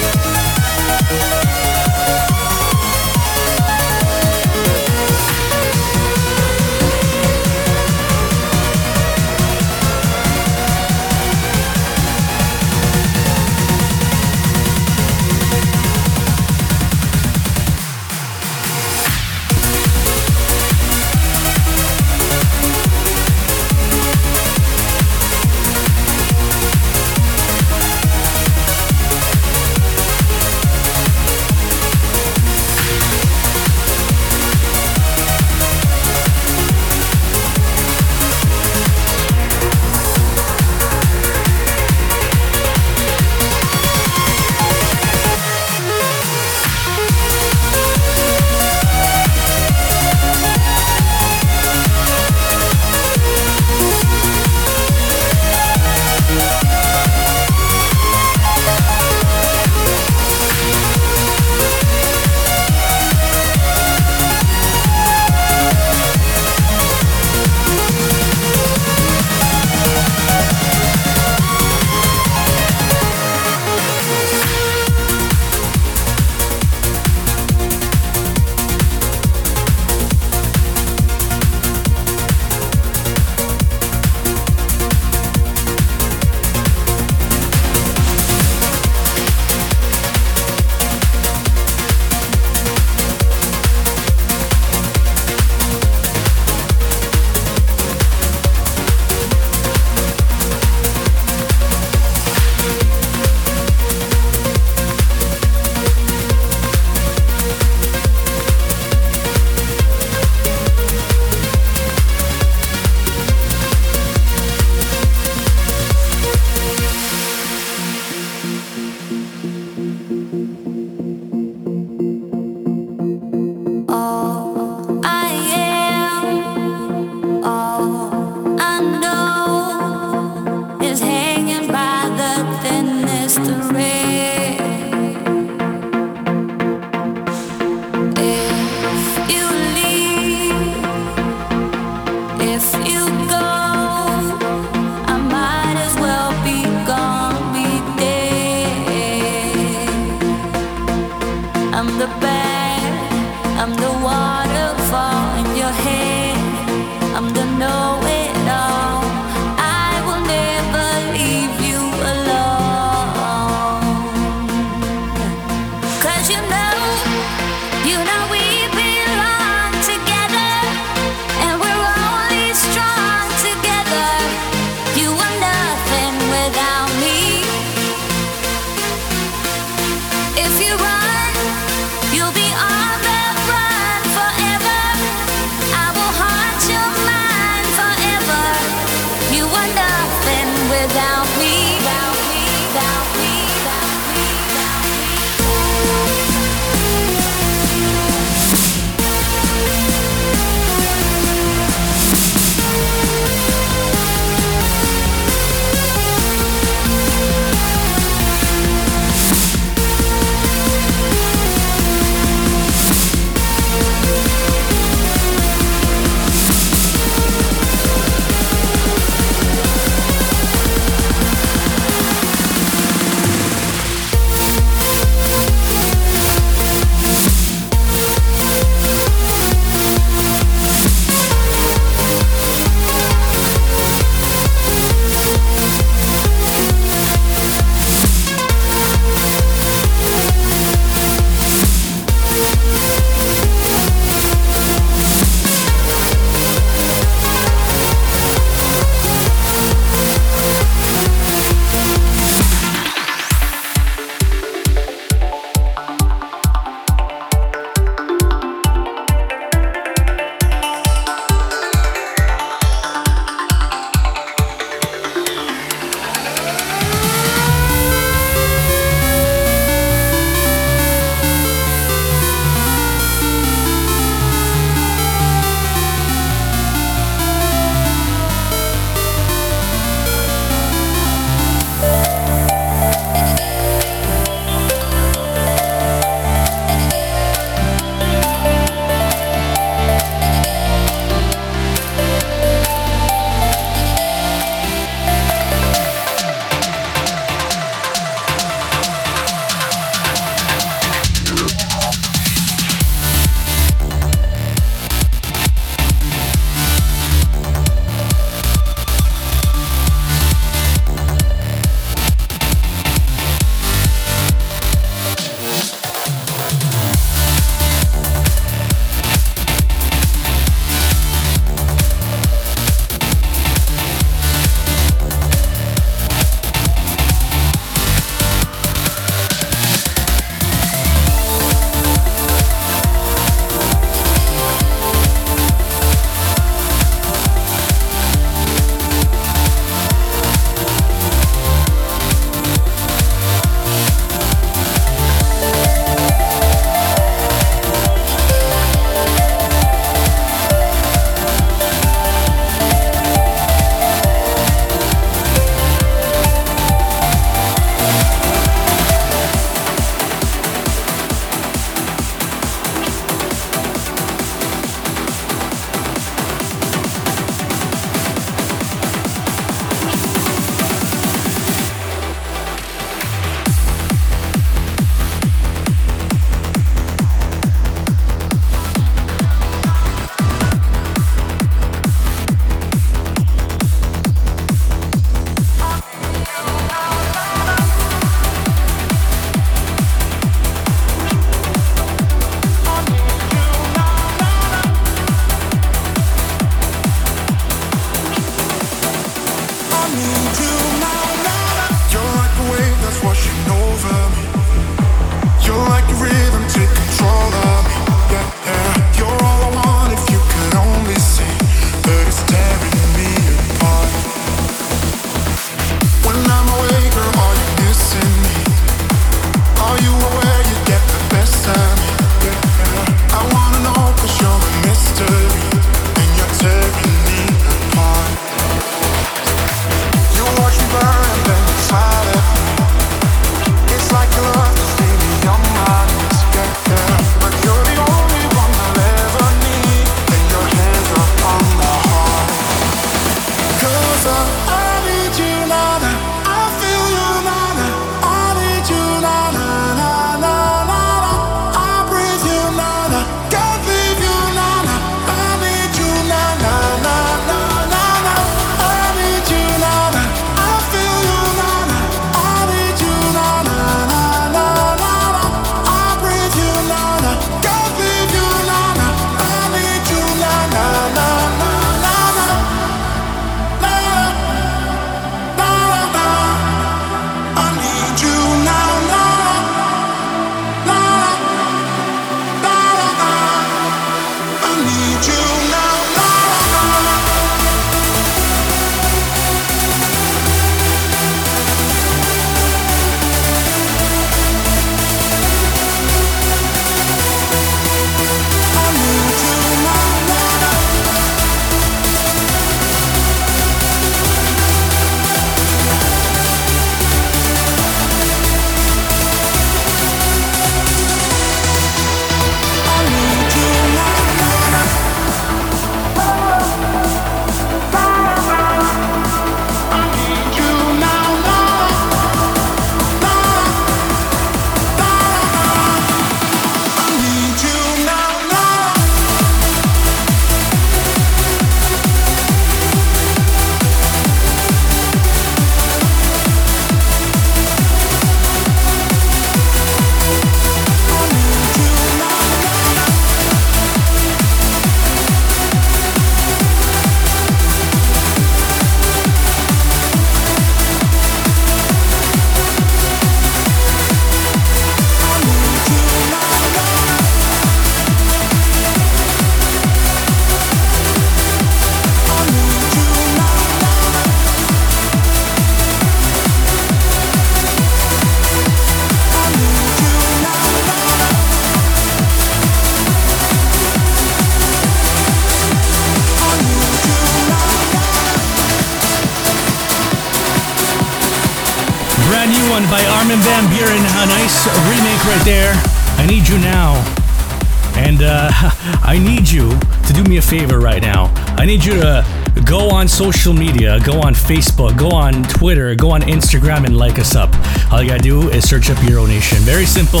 Social 592.98 593.32
media, 593.32 593.78
go 593.84 594.00
on 594.00 594.12
Facebook, 594.12 594.76
go 594.76 594.90
on 594.90 595.22
Twitter, 595.22 595.72
go 595.76 595.92
on 595.92 596.00
Instagram, 596.02 596.64
and 596.64 596.76
like 596.76 596.98
us 596.98 597.14
up. 597.14 597.32
All 597.70 597.80
you 597.80 597.90
gotta 597.90 598.02
do 598.02 598.28
is 598.30 598.48
search 598.48 598.70
up 598.70 598.88
Euro 598.88 599.06
Nation. 599.06 599.38
Very 599.42 599.66
simple. 599.66 600.00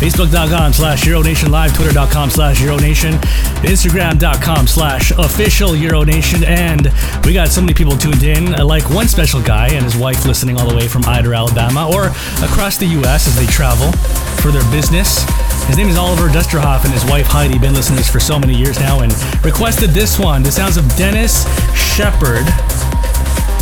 Facebook.com 0.00 0.72
slash 0.72 1.04
Euro 1.04 1.20
Nation 1.20 1.50
Live, 1.50 1.76
Twitter.com 1.76 2.30
slash 2.30 2.58
Euronation, 2.60 3.12
Instagram.com 3.60 4.66
slash 4.66 5.10
official 5.10 5.76
Euro 5.76 6.04
Nation. 6.04 6.42
And 6.42 6.90
we 7.26 7.34
got 7.34 7.48
so 7.48 7.60
many 7.60 7.74
people 7.74 7.98
tuned 7.98 8.22
in, 8.22 8.52
like 8.66 8.88
one 8.88 9.08
special 9.08 9.42
guy 9.42 9.68
and 9.68 9.84
his 9.84 9.94
wife 9.94 10.24
listening 10.24 10.56
all 10.58 10.66
the 10.66 10.74
way 10.74 10.88
from 10.88 11.04
Ider, 11.04 11.34
Alabama, 11.34 11.90
or 11.94 12.06
across 12.42 12.78
the 12.78 12.86
U.S. 12.86 13.28
as 13.28 13.36
they 13.36 13.46
travel 13.52 13.92
for 14.40 14.50
their 14.50 14.64
business. 14.70 15.22
His 15.68 15.76
name 15.76 15.88
is 15.88 15.98
Oliver 15.98 16.28
Dusterhoff 16.28 16.84
and 16.84 16.94
his 16.94 17.04
wife 17.04 17.26
Heidi. 17.26 17.58
Been 17.58 17.74
this 17.74 18.10
for 18.10 18.18
so 18.18 18.38
many 18.38 18.54
years 18.54 18.80
now 18.80 19.00
and 19.00 19.12
requested 19.44 19.90
this 19.90 20.18
one. 20.18 20.42
The 20.42 20.50
sounds 20.50 20.78
of 20.78 20.88
Dennis 20.96 21.44
Sheperd 21.76 22.48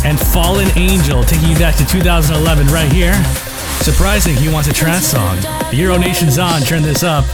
and 0.05 0.17
Fallen 0.17 0.69
Angel, 0.77 1.21
taking 1.23 1.49
you 1.49 1.57
back 1.59 1.75
to 1.75 1.85
2011 1.85 2.67
right 2.67 2.89
here. 2.89 3.13
Surprising, 3.83 4.37
he 4.37 4.47
wants 4.47 4.69
a 4.69 4.73
trance 4.73 5.05
song. 5.05 5.37
Euro 5.73 5.97
Nation's 5.97 6.39
on. 6.39 6.61
Turn 6.61 6.81
this 6.81 7.03
up. 7.03 7.25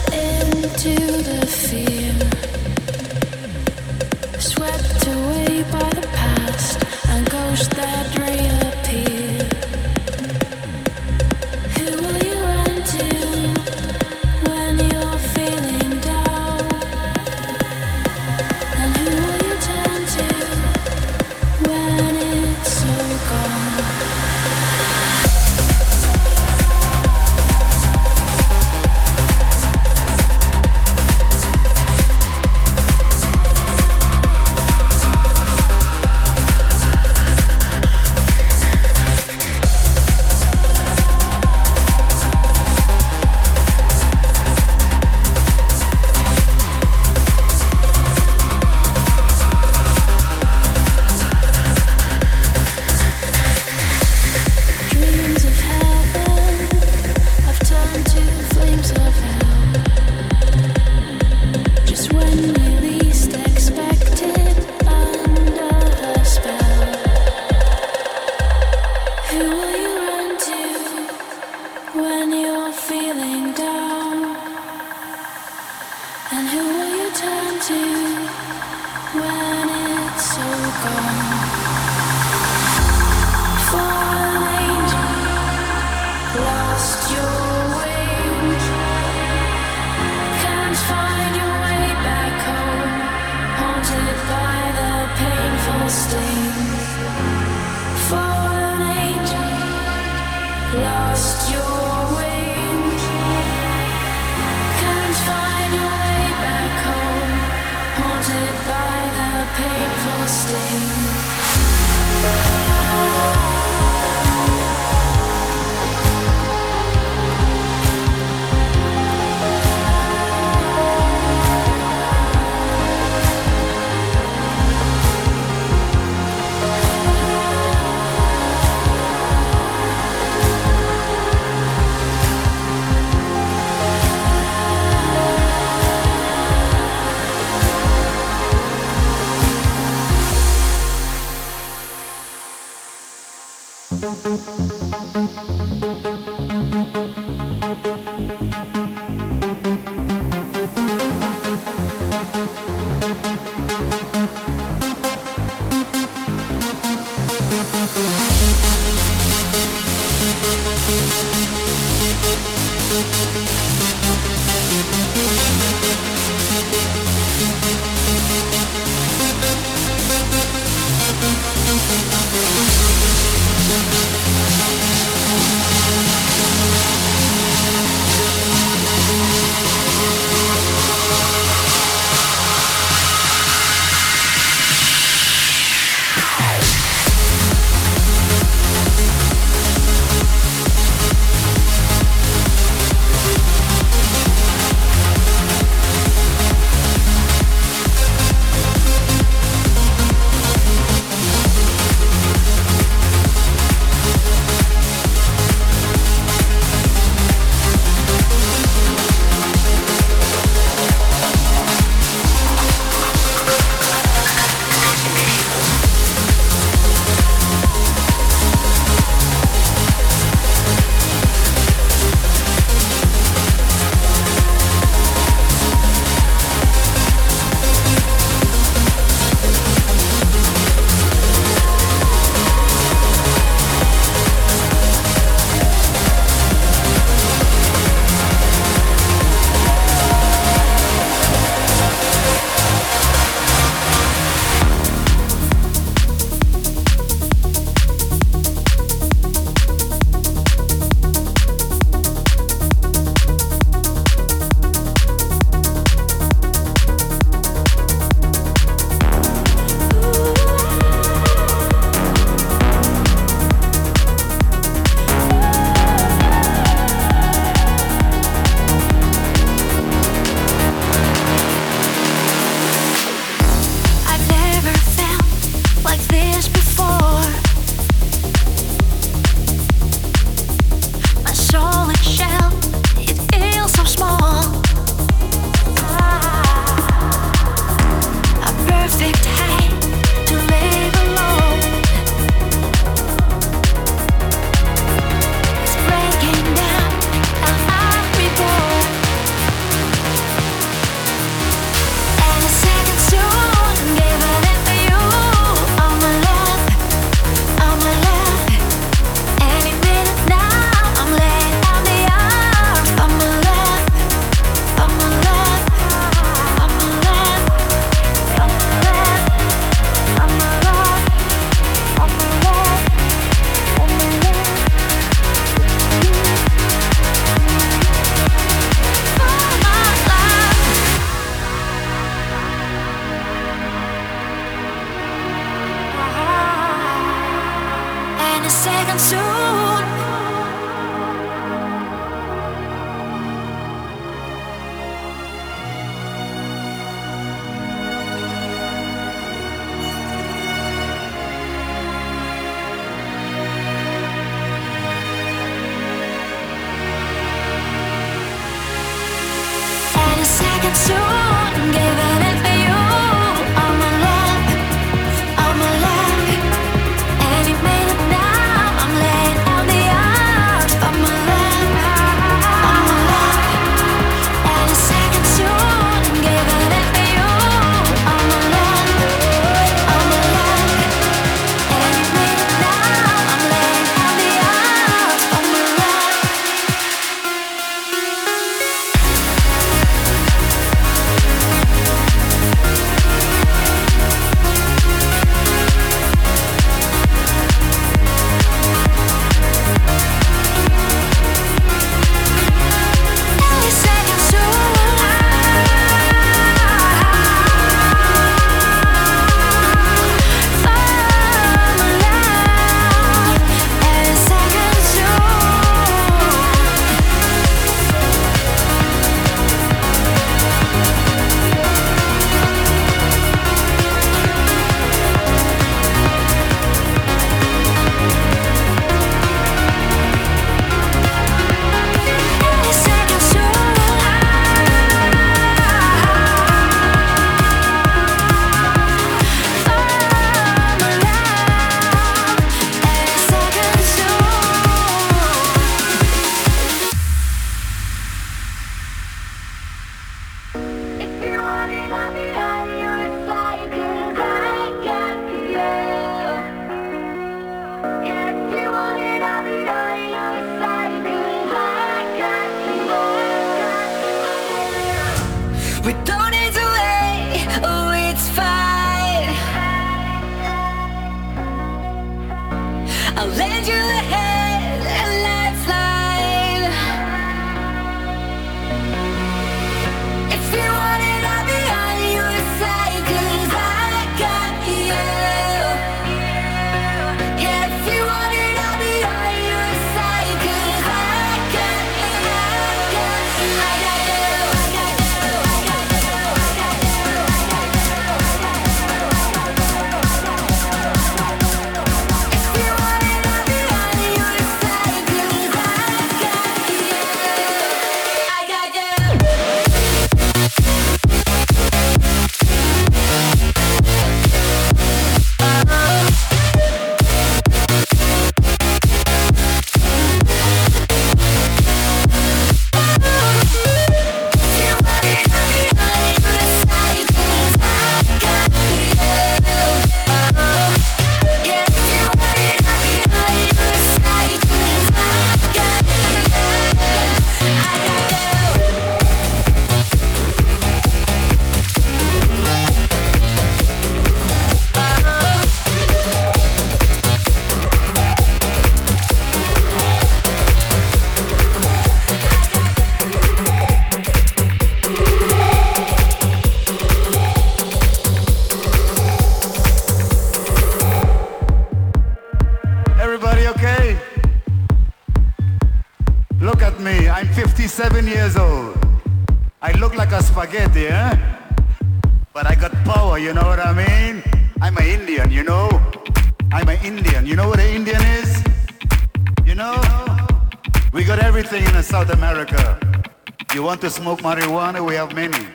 marijuana, 584.24 584.80
we 584.84 584.94
have 584.94 585.14
many. 585.14 585.46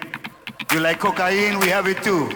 You 0.71 0.79
like 0.79 0.99
cocaine, 0.99 1.59
we 1.59 1.69
have 1.69 1.87
it 1.87 2.03
too. 2.03 2.29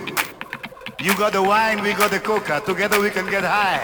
You 0.99 1.15
got 1.15 1.33
the 1.33 1.43
wine, 1.43 1.83
we 1.83 1.93
got 1.93 2.09
the 2.09 2.19
coca. 2.19 2.59
Together 2.65 2.99
we 2.99 3.11
can 3.11 3.29
get 3.29 3.43
high. 3.43 3.79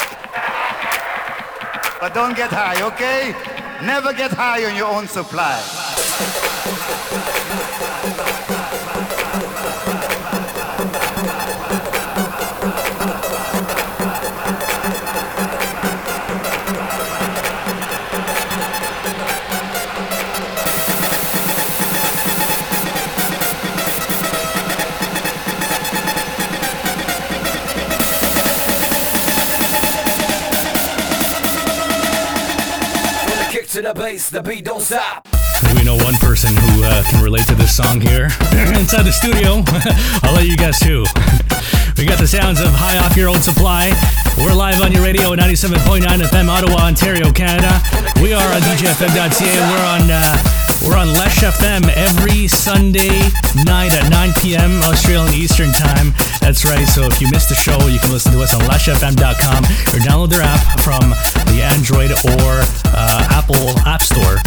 But 2.01 2.15
don't 2.15 2.35
get 2.35 2.49
high, 2.49 2.81
okay? 2.87 3.35
Never 3.85 4.13
get 4.13 4.31
high 4.31 4.65
on 4.65 4.75
your 4.75 4.87
own 4.87 5.07
supply. 5.07 5.61
the 33.93 34.00
bass, 34.00 34.30
the 34.30 34.43
beat 34.43 34.66
don't 34.66 34.82
stop. 34.82 35.27
We 35.76 35.84
know 35.84 35.95
one 35.95 36.14
person 36.16 36.56
who 36.56 36.84
uh, 36.84 37.03
can 37.09 37.24
relate 37.24 37.48
to 37.48 37.56
this 37.56 37.76
song 37.76 38.00
here 38.00 38.26
inside 38.77 39.03
the 39.03 39.11
studio. 39.11 39.64
I'll 40.22 40.34
let 40.35 40.45
you 40.45 40.56
guess 40.56 40.82
who. 40.82 41.01
we 41.98 42.06
got 42.06 42.19
the 42.19 42.27
sounds 42.27 42.61
of 42.61 42.69
High 42.69 42.98
Off 43.03 43.18
Your 43.18 43.30
Old 43.30 43.42
Supply. 43.42 43.90
We're 44.38 44.53
live 44.53 44.82
on 44.82 44.92
your 44.92 45.01
radio 45.01 45.34
at 45.34 45.40
97.9 45.40 46.06
FM, 46.06 46.50
Ottawa, 46.50 46.85
Ontario, 46.85 47.32
Canada. 47.32 47.82
We 48.22 48.34
are 48.34 48.53
on 48.53 48.61
DJFM.ca. 48.61 49.58
We're 49.58 49.85
on. 49.85 50.11
Uh, 50.11 50.59
we're 50.85 50.95
on 50.95 51.11
Lesh 51.14 51.43
FM 51.43 51.92
every 51.92 52.48
Sunday 52.48 53.11
night 53.66 53.92
at 53.92 54.09
9 54.09 54.34
p.m. 54.40 54.80
Australian 54.84 55.34
Eastern 55.34 55.74
Time. 55.74 56.14
That's 56.40 56.64
right. 56.64 56.88
So 56.88 57.03
if 57.03 57.19
you 57.19 57.27
missed 57.32 57.50
the 57.50 57.56
show, 57.56 57.77
you 57.88 58.00
can 58.00 58.11
listen 58.11 58.32
to 58.32 58.42
us 58.42 58.56
on 58.56 58.61
leshfm.com 58.61 59.64
or 59.66 60.00
download 60.00 60.30
their 60.30 60.42
app 60.42 60.80
from 60.80 61.11
the 61.51 61.61
Android 61.61 62.11
or 62.11 62.64
uh, 62.95 63.39
Apple 63.49 63.79
App 63.87 64.01
Store. 64.01 64.37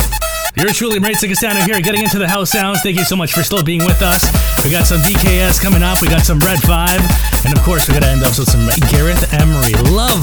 You're 0.54 0.72
truly 0.72 1.00
Mauricio 1.00 1.28
Cassano 1.28 1.64
here, 1.66 1.80
getting 1.80 2.02
into 2.02 2.18
the 2.18 2.28
house 2.28 2.50
sounds. 2.50 2.82
Thank 2.82 2.98
you 2.98 3.04
so 3.04 3.16
much 3.16 3.32
for 3.32 3.42
still 3.42 3.62
being 3.62 3.84
with 3.84 4.00
us. 4.00 4.22
We 4.64 4.70
got 4.70 4.86
some 4.86 5.00
DKS 5.00 5.60
coming 5.60 5.82
up. 5.82 6.00
We 6.02 6.08
got 6.08 6.22
some 6.22 6.38
Red 6.38 6.60
5. 6.60 7.00
And 7.44 7.56
of 7.56 7.64
course, 7.64 7.88
we're 7.88 7.98
going 7.98 8.04
to 8.04 8.10
end 8.10 8.22
up 8.22 8.38
with 8.38 8.48
some 8.48 8.68
Gareth 8.90 9.32
Emery. 9.34 9.74
Love 9.90 10.22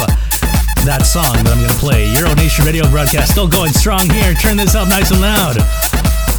that 0.85 1.03
song 1.03 1.35
that 1.43 1.51
I'm 1.51 1.59
going 1.59 1.69
to 1.69 1.75
play. 1.75 2.07
Euro 2.15 2.33
Nation 2.35 2.63
radio 2.63 2.87
broadcast 2.89 3.31
still 3.31 3.49
going 3.49 3.73
strong 3.73 4.09
here. 4.09 4.33
Turn 4.35 4.55
this 4.55 4.75
up 4.75 4.87
nice 4.87 5.11
and 5.11 5.19
loud. 5.19 5.57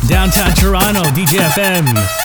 Downtown 0.09 0.55
Toronto, 0.55 1.03
DJFM. 1.13 2.20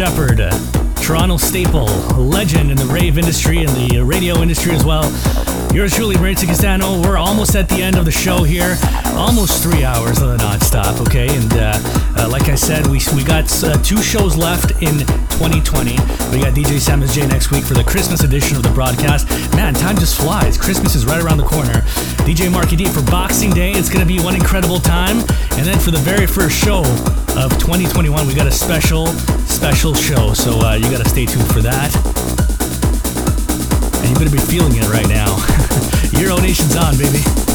Shepard, 0.00 0.38
Toronto 1.02 1.36
staple, 1.36 1.84
legend 2.16 2.70
in 2.70 2.78
the 2.78 2.86
rave 2.86 3.18
industry 3.18 3.58
and 3.58 3.68
the 3.68 4.00
radio 4.00 4.40
industry 4.40 4.72
as 4.72 4.82
well. 4.82 5.04
Yours 5.74 5.94
truly, 5.94 6.14
Mauricio 6.16 6.48
Cassano. 6.48 7.04
We're 7.04 7.18
almost 7.18 7.54
at 7.54 7.68
the 7.68 7.82
end 7.82 7.96
of 7.98 8.06
the 8.06 8.10
show 8.10 8.42
here. 8.42 8.78
Almost 9.12 9.62
three 9.62 9.84
hours 9.84 10.22
of 10.22 10.28
the 10.28 10.36
nonstop, 10.38 11.06
okay? 11.06 11.28
And 11.28 11.52
uh, 11.52 11.72
uh, 12.16 12.28
like 12.30 12.48
I 12.48 12.54
said, 12.54 12.86
we, 12.86 12.98
we 13.14 13.22
got 13.22 13.44
uh, 13.62 13.76
two 13.82 14.00
shows 14.00 14.38
left 14.38 14.70
in 14.82 15.00
2020. 15.36 15.90
We 16.32 16.40
got 16.40 16.54
DJ 16.54 16.80
Samus 16.80 17.12
J 17.12 17.26
next 17.26 17.50
week 17.50 17.64
for 17.64 17.74
the 17.74 17.84
Christmas 17.84 18.24
edition 18.24 18.56
of 18.56 18.62
the 18.62 18.70
broadcast. 18.70 19.28
Man, 19.54 19.74
time 19.74 19.96
just 19.96 20.18
flies. 20.18 20.56
Christmas 20.56 20.94
is 20.94 21.04
right 21.04 21.22
around 21.22 21.36
the 21.36 21.44
corner. 21.44 21.82
DJ 22.24 22.50
Marky 22.50 22.74
D 22.74 22.86
for 22.86 23.02
Boxing 23.02 23.50
Day. 23.50 23.72
It's 23.72 23.90
going 23.90 24.00
to 24.00 24.08
be 24.08 24.18
one 24.18 24.34
incredible 24.34 24.80
time. 24.80 25.18
And 25.60 25.66
then 25.68 25.78
for 25.78 25.90
the 25.90 25.98
very 25.98 26.26
first 26.26 26.56
show 26.56 26.80
of 27.36 27.52
2021, 27.60 28.26
we 28.26 28.34
got 28.34 28.46
a 28.46 28.52
special, 28.52 29.06
special 29.60 29.92
show. 29.92 30.32
So 30.32 30.58
uh, 30.60 30.74
you 30.74 30.90
got 30.90 31.02
to 31.04 31.08
stay 31.10 31.26
tuned 31.26 31.46
for 31.48 31.60
that. 31.60 31.94
And 34.00 34.08
you 34.08 34.14
better 34.14 34.30
be 34.30 34.38
feeling 34.38 34.72
it 34.76 34.88
right 34.88 35.06
now. 35.06 35.36
Euro 36.18 36.40
Nation's 36.40 36.76
on, 36.76 36.96
baby. 36.96 37.49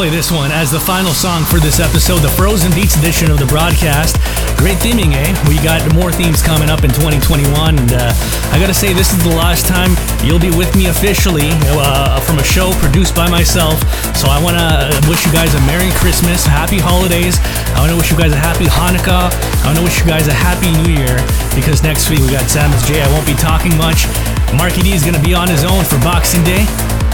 Play 0.00 0.08
this 0.08 0.32
one 0.32 0.50
as 0.50 0.72
the 0.72 0.80
final 0.80 1.12
song 1.12 1.44
for 1.44 1.60
this 1.60 1.76
episode, 1.76 2.24
the 2.24 2.32
Frozen 2.32 2.72
Beats 2.72 2.96
edition 2.96 3.28
of 3.28 3.36
the 3.36 3.44
broadcast. 3.44 4.16
Great 4.56 4.80
theming, 4.80 5.12
eh? 5.12 5.28
We 5.44 5.60
got 5.60 5.84
more 5.92 6.08
themes 6.08 6.40
coming 6.40 6.72
up 6.72 6.88
in 6.88 6.90
2021, 6.96 7.52
and 7.76 7.92
uh, 7.92 8.08
I 8.48 8.56
gotta 8.56 8.72
say, 8.72 8.96
this 8.96 9.12
is 9.12 9.20
the 9.20 9.36
last 9.36 9.68
time 9.68 9.92
you'll 10.24 10.40
be 10.40 10.48
with 10.56 10.72
me 10.72 10.88
officially 10.88 11.52
uh, 11.76 12.16
from 12.24 12.40
a 12.40 12.46
show 12.48 12.72
produced 12.80 13.12
by 13.12 13.28
myself. 13.28 13.76
So 14.16 14.32
I 14.32 14.40
wanna 14.40 14.88
wish 15.04 15.20
you 15.28 15.32
guys 15.36 15.52
a 15.52 15.60
Merry 15.68 15.92
Christmas, 16.00 16.48
Happy 16.48 16.80
Holidays. 16.80 17.36
I 17.76 17.84
wanna 17.84 18.00
wish 18.00 18.08
you 18.08 18.16
guys 18.16 18.32
a 18.32 18.40
Happy 18.40 18.72
Hanukkah. 18.72 19.28
I 19.28 19.64
wanna 19.68 19.84
wish 19.84 20.00
you 20.00 20.08
guys 20.08 20.32
a 20.32 20.32
Happy 20.32 20.72
New 20.80 20.96
Year 20.96 21.20
because 21.52 21.84
next 21.84 22.08
week 22.08 22.24
we 22.24 22.32
got 22.32 22.48
Samus 22.48 22.88
J. 22.88 23.04
I 23.04 23.08
won't 23.12 23.28
be 23.28 23.36
talking 23.36 23.76
much. 23.76 24.08
Marky 24.56 24.80
D 24.80 24.96
is 24.96 25.04
gonna 25.04 25.20
be 25.20 25.36
on 25.36 25.52
his 25.52 25.60
own 25.60 25.84
for 25.84 26.00
Boxing 26.00 26.40
Day, 26.40 26.64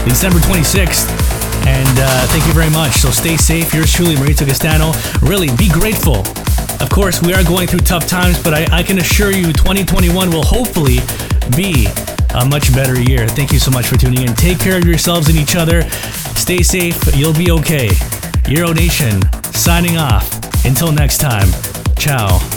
December 0.07 0.39
26th. 0.39 1.36
And 1.65 1.99
uh, 1.99 2.27
thank 2.27 2.45
you 2.45 2.53
very 2.53 2.69
much. 2.69 2.93
So 2.93 3.09
stay 3.09 3.37
safe. 3.37 3.73
Yours 3.73 3.91
truly, 3.91 4.15
Mauricio 4.15 4.45
Cassano. 4.45 4.93
Really, 5.21 5.49
be 5.55 5.69
grateful. 5.69 6.19
Of 6.79 6.89
course, 6.89 7.21
we 7.21 7.33
are 7.33 7.43
going 7.43 7.67
through 7.67 7.79
tough 7.79 8.07
times, 8.07 8.41
but 8.43 8.53
I, 8.53 8.67
I 8.71 8.83
can 8.83 8.99
assure 8.99 9.31
you 9.31 9.51
2021 9.53 10.29
will 10.29 10.43
hopefully 10.43 10.99
be 11.55 11.87
a 12.35 12.45
much 12.45 12.73
better 12.73 12.99
year. 12.99 13.27
Thank 13.27 13.51
you 13.51 13.59
so 13.59 13.71
much 13.71 13.87
for 13.87 13.97
tuning 13.97 14.21
in. 14.21 14.35
Take 14.35 14.59
care 14.59 14.77
of 14.77 14.85
yourselves 14.85 15.29
and 15.29 15.37
each 15.37 15.55
other. 15.55 15.89
Stay 16.35 16.61
safe. 16.61 16.99
You'll 17.15 17.33
be 17.33 17.51
okay. 17.51 17.89
Euro 18.47 18.73
Nation 18.73 19.21
signing 19.53 19.97
off. 19.97 20.33
Until 20.65 20.91
next 20.91 21.17
time, 21.17 21.47
ciao. 21.97 22.56